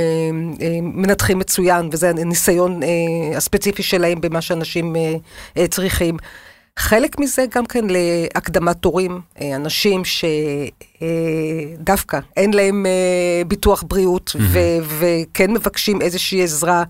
אה, 0.67 0.79
מנתחים 0.81 1.39
מצוין, 1.39 1.89
וזה 1.91 2.09
הניסיון 2.09 2.83
אה, 2.83 3.37
הספציפי 3.37 3.83
שלהם 3.83 4.21
במה 4.21 4.41
שאנשים 4.41 4.95
אה, 4.95 5.13
אה, 5.57 5.67
צריכים. 5.67 6.17
חלק 6.77 7.19
מזה 7.19 7.45
גם 7.55 7.65
כן 7.65 7.85
להקדמת 7.89 8.75
תורים, 8.75 9.21
אה, 9.41 9.55
אנשים 9.55 10.01
שדווקא 11.79 12.19
אין 12.37 12.53
להם 12.53 12.85
אה, 12.85 13.41
ביטוח 13.47 13.83
בריאות 13.87 14.35
ו- 14.39 14.77
וכן 14.99 15.51
מבקשים 15.51 16.01
איזושהי 16.01 16.43
עזרה. 16.43 16.83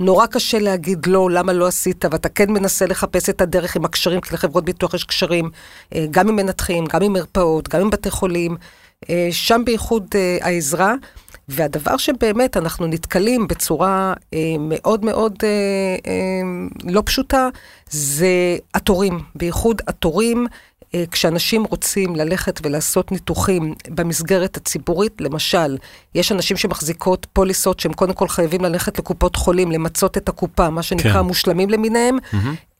נורא 0.00 0.26
קשה 0.26 0.58
להגיד 0.58 1.06
לא, 1.06 1.30
למה 1.30 1.52
לא 1.52 1.66
עשית, 1.66 2.04
ואתה 2.10 2.28
כן 2.28 2.50
מנסה 2.50 2.86
לחפש 2.86 3.30
את 3.30 3.40
הדרך 3.40 3.76
עם 3.76 3.84
הקשרים, 3.84 4.20
כי 4.20 4.34
לחברות 4.34 4.64
ביטוח 4.64 4.94
יש 4.94 5.04
קשרים, 5.04 5.50
אה, 5.94 6.06
גם 6.10 6.28
עם 6.28 6.36
מנתחים, 6.36 6.84
גם 6.86 7.02
עם 7.02 7.12
מרפאות, 7.12 7.68
גם 7.68 7.80
עם 7.80 7.90
בתי 7.90 8.10
חולים, 8.10 8.56
אה, 9.10 9.28
שם 9.30 9.62
בייחוד 9.64 10.06
אה, 10.14 10.38
העזרה. 10.40 10.94
והדבר 11.48 11.96
שבאמת 11.96 12.56
אנחנו 12.56 12.86
נתקלים 12.86 13.48
בצורה 13.48 14.14
אה, 14.34 14.38
מאוד 14.60 15.04
מאוד 15.04 15.34
אה, 15.42 15.48
אה, 16.06 16.12
לא 16.84 17.02
פשוטה, 17.06 17.48
זה 17.90 18.56
התורים, 18.74 19.20
בייחוד 19.34 19.82
התורים. 19.86 20.46
אה, 20.94 21.04
כשאנשים 21.10 21.64
רוצים 21.64 22.16
ללכת 22.16 22.60
ולעשות 22.62 23.12
ניתוחים 23.12 23.74
במסגרת 23.88 24.56
הציבורית, 24.56 25.20
למשל, 25.20 25.76
יש 26.14 26.32
אנשים 26.32 26.56
שמחזיקות 26.56 27.26
פוליסות 27.32 27.80
שהם 27.80 27.92
קודם 27.92 28.12
כל 28.12 28.28
חייבים 28.28 28.60
ללכת 28.60 28.98
לקופות 28.98 29.36
חולים, 29.36 29.72
למצות 29.72 30.16
את 30.16 30.28
הקופה, 30.28 30.70
מה 30.70 30.82
שנקרא 30.82 31.12
כן. 31.12 31.20
מושלמים 31.20 31.70
למיניהם, 31.70 32.18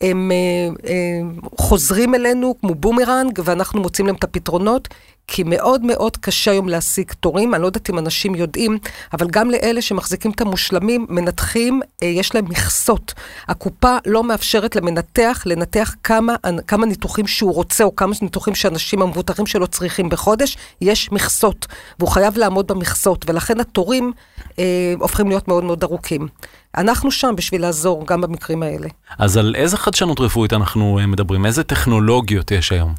הם 0.00 0.30
אה, 0.32 0.90
אה, 0.90 1.20
חוזרים 1.58 2.14
אלינו 2.14 2.54
כמו 2.60 2.74
בומרנג, 2.74 3.40
ואנחנו 3.44 3.80
מוצאים 3.80 4.06
להם 4.06 4.16
את 4.16 4.24
הפתרונות. 4.24 4.88
כי 5.26 5.42
מאוד 5.42 5.82
מאוד 5.84 6.16
קשה 6.16 6.50
היום 6.50 6.68
להשיג 6.68 7.12
תורים, 7.20 7.54
אני 7.54 7.62
לא 7.62 7.66
יודעת 7.66 7.90
אם 7.90 7.98
אנשים 7.98 8.34
יודעים, 8.34 8.78
אבל 9.12 9.26
גם 9.30 9.50
לאלה 9.50 9.82
שמחזיקים 9.82 10.30
את 10.30 10.40
המושלמים, 10.40 11.06
מנתחים, 11.08 11.80
אה, 12.02 12.08
יש 12.08 12.34
להם 12.34 12.44
מכסות. 12.44 13.14
הקופה 13.48 13.96
לא 14.06 14.24
מאפשרת 14.24 14.76
למנתח 14.76 15.42
לנתח 15.46 15.94
כמה, 16.02 16.34
כמה 16.66 16.86
ניתוחים 16.86 17.26
שהוא 17.26 17.54
רוצה, 17.54 17.84
או 17.84 17.96
כמה 17.96 18.14
ניתוחים 18.22 18.54
שאנשים 18.54 19.02
המבוטחים 19.02 19.46
שלו 19.46 19.66
צריכים 19.66 20.08
בחודש, 20.08 20.56
יש 20.80 21.12
מכסות, 21.12 21.66
והוא 21.98 22.10
חייב 22.10 22.38
לעמוד 22.38 22.66
במכסות, 22.66 23.24
ולכן 23.28 23.60
התורים 23.60 24.12
אה, 24.58 24.94
הופכים 24.98 25.28
להיות 25.28 25.48
מאוד 25.48 25.64
מאוד 25.64 25.82
ארוכים. 25.84 26.28
אנחנו 26.76 27.10
שם 27.10 27.32
בשביל 27.36 27.62
לעזור 27.62 28.06
גם 28.06 28.20
במקרים 28.20 28.62
האלה. 28.62 28.88
אז 29.18 29.36
על 29.36 29.54
איזה 29.56 29.76
חדשנות 29.76 30.20
רפואית 30.20 30.52
אנחנו 30.52 30.98
אה, 30.98 31.06
מדברים? 31.06 31.46
איזה 31.46 31.64
טכנולוגיות 31.64 32.50
יש 32.50 32.72
היום? 32.72 32.94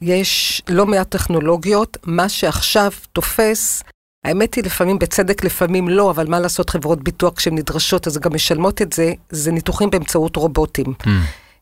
יש 0.00 0.62
לא 0.68 0.86
מעט 0.86 1.10
טכנולוגיות, 1.10 1.96
מה 2.04 2.28
שעכשיו 2.28 2.92
תופס, 3.12 3.82
האמת 4.24 4.54
היא 4.54 4.64
לפעמים 4.64 4.98
בצדק, 4.98 5.44
לפעמים 5.44 5.88
לא, 5.88 6.10
אבל 6.10 6.26
מה 6.26 6.40
לעשות 6.40 6.70
חברות 6.70 7.02
ביטוח 7.02 7.34
כשהן 7.34 7.54
נדרשות, 7.54 8.06
אז 8.06 8.18
גם 8.18 8.34
משלמות 8.34 8.82
את 8.82 8.92
זה, 8.92 9.12
זה 9.30 9.52
ניתוחים 9.52 9.90
באמצעות 9.90 10.36
רובוטים. 10.36 10.86
Mm. 10.86 11.08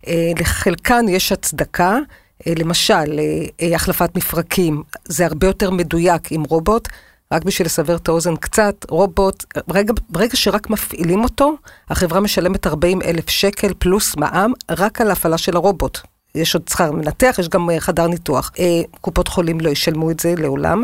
אה, 0.06 0.32
לחלקן 0.40 1.04
יש 1.08 1.32
הצדקה, 1.32 1.98
אה, 2.46 2.52
למשל, 2.58 3.20
אה, 3.62 3.74
החלפת 3.74 4.16
מפרקים, 4.16 4.82
זה 5.04 5.26
הרבה 5.26 5.46
יותר 5.46 5.70
מדויק 5.70 6.32
עם 6.32 6.42
רובוט. 6.42 6.88
רק 7.32 7.44
בשביל 7.44 7.66
לסבר 7.66 7.96
את 7.96 8.08
האוזן 8.08 8.36
קצת, 8.36 8.74
רובוט, 8.88 9.44
ברגע, 9.68 9.92
ברגע 10.08 10.36
שרק 10.36 10.70
מפעילים 10.70 11.24
אותו, 11.24 11.56
החברה 11.90 12.20
משלמת 12.20 12.66
40 12.66 13.02
אלף 13.02 13.30
שקל 13.30 13.72
פלוס 13.78 14.16
מע"מ 14.16 14.52
רק 14.70 15.00
על 15.00 15.08
ההפעלה 15.08 15.38
של 15.38 15.56
הרובוט. 15.56 15.98
יש 16.36 16.54
עוד 16.54 16.68
שכר 16.68 16.92
מנתח, 16.92 17.36
יש 17.38 17.48
גם 17.48 17.70
אה, 17.70 17.80
חדר 17.80 18.06
ניתוח. 18.06 18.50
אה, 18.58 18.80
קופות 19.00 19.28
חולים 19.28 19.60
לא 19.60 19.70
ישלמו 19.70 20.10
את 20.10 20.20
זה 20.20 20.34
לעולם. 20.38 20.82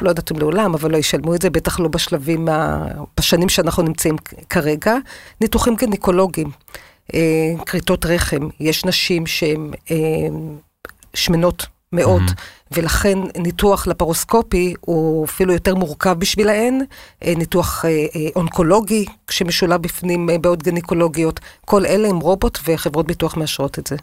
לא 0.00 0.08
יודעת 0.08 0.32
אם 0.32 0.38
לעולם, 0.38 0.74
אבל 0.74 0.90
לא 0.90 0.96
ישלמו 0.96 1.34
את 1.34 1.42
זה, 1.42 1.50
בטח 1.50 1.80
לא 1.80 1.88
בשלבים, 1.88 2.48
ה... 2.48 2.86
בשנים 3.16 3.48
שאנחנו 3.48 3.82
נמצאים 3.82 4.16
כרגע. 4.50 4.96
ניתוחים 5.40 5.74
גניקולוגיים, 5.74 6.50
אה, 7.14 7.20
כריתות 7.66 8.06
רחם, 8.06 8.48
יש 8.60 8.84
נשים 8.84 9.26
שהן 9.26 9.70
שמנות 11.14 11.66
מאוד, 11.96 12.22
mm-hmm. 12.22 12.56
ולכן 12.70 13.18
ניתוח 13.38 13.86
לפרוסקופי 13.86 14.74
הוא 14.80 15.24
אפילו 15.24 15.52
יותר 15.52 15.74
מורכב 15.74 16.12
בשבילהן, 16.18 16.80
אה, 17.24 17.32
ניתוח 17.36 17.84
אה, 17.84 17.90
אה, 17.90 18.20
אונקולוגי 18.36 19.04
שמשולב 19.30 19.82
בפנים 19.82 20.28
בעוד 20.40 20.62
גניקולוגיות, 20.62 21.40
כל 21.64 21.86
אלה 21.86 22.08
עם 22.08 22.18
רובוט 22.18 22.58
וחברות 22.68 23.06
ביטוח 23.06 23.36
מאשרות 23.36 23.78
את 23.78 23.86
זה. 23.86 23.96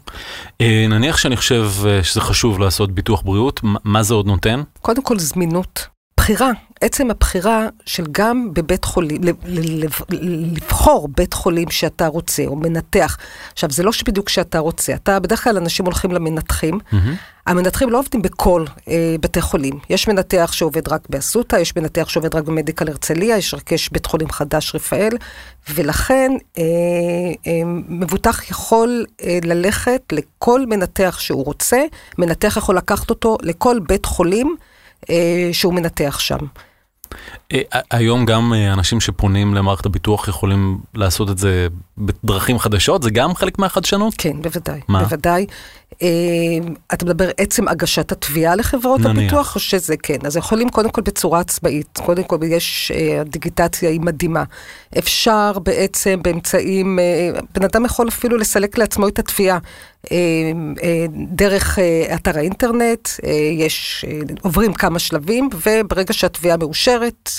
נניח 0.88 1.16
שאני 1.16 1.36
חושב 1.36 1.70
שזה 2.02 2.20
חשוב 2.20 2.58
לעשות 2.58 2.92
ביטוח 2.92 3.22
בריאות, 3.22 3.60
מה 3.84 4.02
זה 4.02 4.14
עוד 4.14 4.26
נותן? 4.26 4.62
קודם 4.80 5.02
כל 5.02 5.18
זמינות. 5.18 5.86
בחירה, 6.16 6.50
עצם 6.84 7.10
הבחירה 7.10 7.68
של 7.86 8.04
גם 8.12 8.54
בבית 8.54 8.84
חולים, 8.84 9.20
לבחור 10.10 11.08
בית 11.16 11.34
חולים 11.34 11.70
שאתה 11.70 12.06
רוצה, 12.06 12.42
או 12.46 12.56
מנתח. 12.56 13.16
עכשיו, 13.52 13.70
זה 13.70 13.82
לא 13.82 13.92
שבדיוק 13.92 14.28
שאתה 14.28 14.58
רוצה, 14.58 14.94
אתה, 14.94 15.20
בדרך 15.20 15.44
כלל 15.44 15.56
אנשים 15.56 15.84
הולכים 15.84 16.12
למנתחים. 16.12 16.78
המנתחים 17.46 17.90
לא 17.90 17.98
עובדים 17.98 18.22
בכל 18.22 18.64
אה, 18.88 19.16
בתי 19.20 19.40
חולים. 19.40 19.78
יש 19.90 20.08
מנתח 20.08 20.50
שעובד 20.52 20.88
רק 20.88 21.00
באסותא, 21.08 21.56
יש 21.56 21.76
מנתח 21.76 22.08
שעובד 22.08 22.34
רק 22.34 22.44
במדיקל 22.44 22.88
הרצליה, 22.88 23.36
יש 23.36 23.54
רק 23.54 23.72
יש 23.72 23.92
בית 23.92 24.06
חולים 24.06 24.30
חדש 24.30 24.74
רפאל, 24.74 25.16
ולכן 25.74 26.32
אה, 26.58 26.62
אה, 27.46 27.62
מבוטח 27.88 28.50
יכול 28.50 29.04
אה, 29.22 29.38
ללכת 29.44 30.02
לכל 30.12 30.66
מנתח 30.66 31.16
שהוא 31.20 31.44
רוצה, 31.44 31.84
מנתח 32.18 32.56
יכול 32.56 32.76
לקחת 32.76 33.10
אותו 33.10 33.38
לכל 33.42 33.78
בית 33.88 34.06
חולים. 34.06 34.56
אה, 35.10 35.48
שהוא 35.52 35.74
מנתח 35.74 36.18
שם. 36.18 36.38
אה, 37.52 37.60
היום 37.90 38.24
גם 38.26 38.52
אה, 38.54 38.72
אנשים 38.72 39.00
שפונים 39.00 39.54
למערכת 39.54 39.86
הביטוח 39.86 40.28
יכולים 40.28 40.78
לעשות 40.94 41.30
את 41.30 41.38
זה 41.38 41.66
בדרכים 41.98 42.58
חדשות, 42.58 43.02
זה 43.02 43.10
גם 43.10 43.34
חלק 43.34 43.58
מהחדשנות? 43.58 44.14
כן, 44.18 44.42
בוודאי, 44.42 44.80
מה? 44.88 45.02
בוודאי. 45.02 45.46
אה, 46.02 46.08
אתה 46.92 47.04
מדבר 47.04 47.30
עצם 47.38 47.68
הגשת 47.68 48.12
התביעה 48.12 48.56
לחברות 48.56 49.00
נניח. 49.00 49.16
הביטוח, 49.16 49.54
או 49.54 49.60
שזה 49.60 49.96
כן? 49.96 50.18
אז 50.26 50.36
יכולים 50.36 50.68
קודם 50.68 50.90
כל 50.90 51.00
בצורה 51.00 51.40
עצמאית, 51.40 51.98
קודם 52.06 52.24
כל 52.24 52.38
יש, 52.42 52.92
אה, 52.94 53.20
הדיגיטציה 53.20 53.90
היא 53.90 54.00
מדהימה. 54.00 54.44
אפשר 54.98 55.52
בעצם 55.62 56.20
באמצעים, 56.22 56.98
אה, 56.98 57.40
בן 57.54 57.64
אדם 57.64 57.84
יכול 57.84 58.08
אפילו 58.08 58.36
לסלק 58.36 58.78
לעצמו 58.78 59.08
את 59.08 59.18
התביעה. 59.18 59.58
אה, 60.12 61.06
דרך 61.28 61.78
אה, 61.78 62.14
אתר 62.14 62.38
האינטרנט, 62.38 63.08
אה, 63.24 63.30
יש, 63.52 64.04
עוברים 64.42 64.72
כמה 64.72 64.98
שלבים, 64.98 65.48
וברגע 65.66 66.12
שהתביעה 66.12 66.56
מאושרת, 66.56 67.30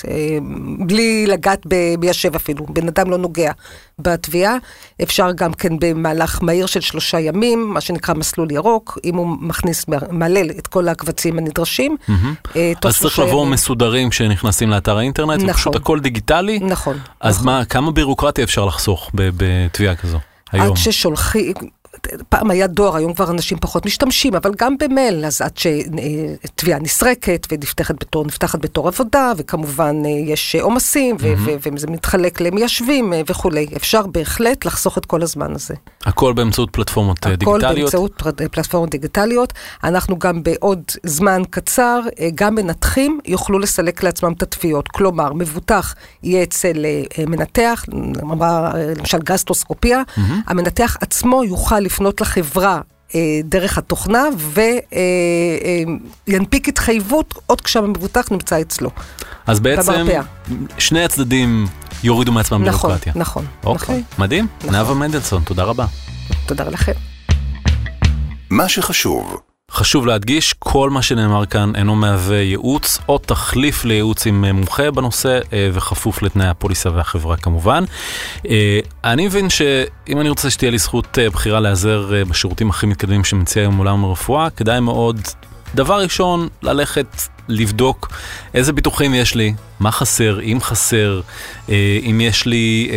בלי 0.78 1.26
לגעת 1.26 1.62
ב- 1.68 1.96
מי 1.98 2.08
ישב 2.08 2.34
אפילו, 2.34 2.66
בן 2.66 2.88
אדם 2.88 3.10
לא 3.10 3.18
נוגע 3.18 3.52
בתביעה, 3.98 4.56
אפשר 5.02 5.32
גם 5.32 5.52
כן 5.52 5.72
במהלך 5.80 6.42
מהיר 6.42 6.66
של 6.66 6.80
שלושה 6.80 7.20
ימים, 7.20 7.70
מה 7.70 7.80
שנקרא 7.80 8.14
מסלול 8.14 8.50
ירוק, 8.50 8.98
אם 9.04 9.14
הוא 9.16 9.36
מכניס, 9.40 9.84
מעלה 10.10 10.40
את 10.58 10.66
כל 10.66 10.88
הקבצים 10.88 11.38
הנדרשים, 11.38 11.96
תוך 12.80 12.86
אז 12.86 12.98
צריך 12.98 13.18
לבוא 13.18 13.40
ימים. 13.40 13.52
מסודרים 13.52 14.10
כשנכנסים 14.10 14.70
לאתר 14.70 14.98
האינטרנט, 14.98 15.40
נכון. 15.40 15.50
ופשוט 15.50 15.76
הכל 15.76 16.00
דיגיטלי. 16.00 16.58
נכון. 16.58 16.98
אז 17.20 17.34
נכון. 17.34 17.46
מה, 17.46 17.64
כמה 17.64 17.90
בירוקרטיה 17.90 18.44
אפשר 18.44 18.64
לחסוך 18.64 19.10
בתביעה 19.14 19.96
כזו 19.96 20.18
היום? 20.52 20.66
עד 20.66 20.76
ששולחים, 20.76 21.52
פעם 22.28 22.50
היה 22.50 22.66
דואר, 22.66 22.96
היום 22.96 23.14
כבר 23.14 23.30
אנשים 23.30 23.58
פחות 23.58 23.86
משתמשים, 23.86 24.34
אבל 24.34 24.50
גם 24.58 24.74
במייל, 24.78 25.24
אז 25.24 25.42
עד 25.42 25.52
שתביעה 25.56 26.78
נסרקת 26.78 27.46
ונפתחת 27.52 27.94
בתור, 28.00 28.24
נפתחת 28.24 28.58
בתור 28.60 28.88
עבודה, 28.88 29.32
וכמובן 29.36 29.96
אה, 30.04 30.10
יש 30.10 30.56
עומסים, 30.60 31.16
ו- 31.20 31.32
ו- 31.38 31.70
וזה 31.74 31.86
מתחלק 31.86 32.40
למיישבים 32.40 33.12
אה, 33.12 33.20
וכולי. 33.28 33.66
אפשר 33.76 34.06
בהחלט 34.06 34.64
לחסוך 34.64 34.98
את 34.98 35.06
כל 35.06 35.22
הזמן 35.22 35.54
הזה. 35.54 35.74
הכל 36.04 36.32
באמצעות 36.32 36.68
פלטפורמות 36.72 37.26
אה, 37.26 37.32
הכל 37.32 37.36
דיגיטליות? 37.58 37.76
באמצעות 37.92 38.12
פר- 38.16 38.48
פלטפורמות 38.50 38.90
דיגיטליות. 38.90 39.52
אנחנו 39.84 40.18
גם 40.18 40.42
בעוד 40.42 40.82
זמן 41.02 41.42
קצר, 41.50 42.00
אה, 42.20 42.28
גם 42.34 42.54
מנתחים 42.54 43.20
יוכלו 43.24 43.58
לסלק 43.58 44.02
לעצמם 44.02 44.32
את 44.32 44.42
התביעות. 44.42 44.88
כלומר, 44.88 45.32
מבוטח 45.32 45.94
יהיה 46.22 46.42
אצל 46.42 46.84
אה, 46.84 47.02
אה, 47.18 47.24
מנתח, 47.26 47.84
אה, 48.42 48.94
למשל 48.98 49.18
גסטרוסקופיה, 49.18 50.02
המנתח 50.46 50.96
עצמו 51.00 51.44
יוכל 51.44 51.80
לפנות 51.96 52.20
לחברה. 52.20 52.80
אה, 53.14 53.20
דרך 53.44 53.78
התוכנה 53.78 54.24
וינפיק 56.26 56.68
התחייבות 56.68 57.34
עוד 57.46 57.60
כשהמבוטח 57.60 58.30
נמצא 58.30 58.60
אצלו. 58.60 58.90
אז 59.46 59.60
בעצם 59.60 59.92
במרפאה. 59.92 60.22
שני 60.78 61.04
הצדדים 61.04 61.66
יורידו 62.02 62.32
מעצמם 62.32 62.64
נכון, 62.64 62.90
בירוקרטיה. 62.90 63.12
נכון, 63.16 63.46
אוקיי, 63.64 63.96
נכון. 63.96 64.24
מדהים. 64.24 64.46
נאוה 64.70 64.94
מנדלסון, 64.94 65.42
תודה 65.42 65.64
רבה. 65.64 65.86
תודה 66.46 66.64
לכם. 66.64 66.92
מה 68.50 68.68
שחשוב, 68.68 69.40
חשוב 69.70 70.06
להדגיש, 70.06 70.52
כל 70.58 70.90
מה 70.90 71.02
שנאמר 71.02 71.46
כאן 71.46 71.76
אינו 71.76 71.94
מהווה 71.96 72.36
ייעוץ 72.36 72.98
או 73.08 73.18
תחליף 73.18 73.84
לייעוץ 73.84 74.26
עם 74.26 74.44
אה, 74.44 74.52
מומחה 74.52 74.90
בנושא 74.90 75.40
אה, 75.52 75.70
וכפוף 75.72 76.22
לתנאי 76.22 76.46
הפוליסה 76.46 76.90
והחברה 76.90 77.36
כמובן. 77.36 77.84
אה, 78.48 78.80
אני 79.04 79.26
מבין 79.26 79.50
שאם 79.50 80.20
אני 80.20 80.28
רוצה 80.28 80.50
שתהיה 80.50 80.70
לי 80.70 80.78
זכות 80.78 81.18
בחירה 81.32 81.60
להיעזר 81.60 82.24
בשירותים 82.28 82.70
הכי 82.70 82.86
מתקדמים 82.86 83.24
שמציע 83.24 83.62
היום 83.62 83.76
עולם 83.76 84.04
הרפואה, 84.04 84.50
כדאי 84.50 84.80
מאוד, 84.80 85.20
דבר 85.74 86.00
ראשון, 86.00 86.48
ללכת 86.62 87.06
לבדוק 87.48 88.08
איזה 88.54 88.72
ביטוחים 88.72 89.14
יש 89.14 89.34
לי, 89.34 89.54
מה 89.80 89.92
חסר, 89.92 90.40
אם 90.40 90.58
חסר, 90.60 91.20
אם 92.10 92.20
יש 92.20 92.46
לי 92.46 92.90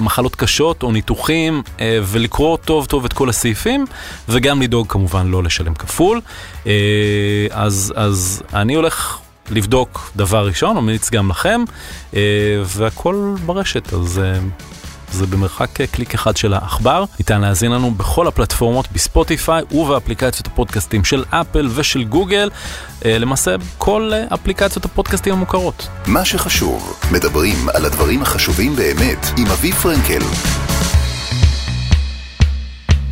מחלות 0.00 0.34
קשות 0.34 0.82
או 0.82 0.92
ניתוחים, 0.92 1.62
אה, 1.80 1.98
ולקרוא 2.02 2.56
טוב 2.56 2.86
טוב 2.86 3.04
את 3.04 3.12
כל 3.12 3.28
הסעיפים, 3.28 3.86
וגם 4.28 4.62
לדאוג 4.62 4.86
כמובן 4.88 5.26
לא 5.26 5.42
לשלם 5.42 5.74
כפול. 5.74 6.20
אה, 6.66 6.72
אז, 7.50 7.92
אז 7.96 8.42
אני 8.54 8.74
הולך 8.74 9.18
לבדוק 9.50 10.10
דבר 10.16 10.46
ראשון, 10.46 10.76
ממליץ 10.76 11.10
גם 11.10 11.30
לכם, 11.30 11.64
אה, 12.14 12.20
והכל 12.64 13.34
ברשת, 13.46 13.92
אז... 13.92 14.20
זה 15.12 15.26
במרחק 15.26 15.80
אה, 15.80 15.86
קליק 15.86 16.14
אחד 16.14 16.36
של 16.36 16.54
העכבר. 16.54 17.04
ניתן 17.18 17.40
להאזין 17.40 17.72
לנו 17.72 17.90
בכל 17.90 18.26
הפלטפורמות, 18.26 18.92
בספוטיפיי 18.92 19.62
ובאפליקציות 19.70 20.46
הפודקאסטים 20.46 21.04
של 21.04 21.24
אפל 21.30 21.68
ושל 21.74 22.04
גוגל. 22.04 22.50
אה, 23.04 23.18
למעשה, 23.18 23.54
כל 23.78 24.10
אה, 24.12 24.24
אפליקציות 24.34 24.84
הפודקאסטים 24.84 25.32
המוכרות. 25.32 25.88
מה 26.06 26.24
שחשוב, 26.24 27.00
מדברים 27.12 27.56
על 27.74 27.84
הדברים 27.84 28.22
החשובים 28.22 28.76
באמת 28.76 29.26
עם 29.38 29.46
אביב 29.46 29.74
פרנקל. 29.74 30.22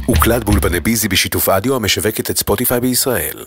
הוקלט 0.06 0.44
באולפני 0.44 0.80
ביזי 0.80 1.08
בשיתוף 1.08 1.48
אדיו 1.48 1.76
המשווקת 1.76 2.30
את 2.30 2.38
ספוטיפיי 2.38 2.80
בישראל. 2.80 3.44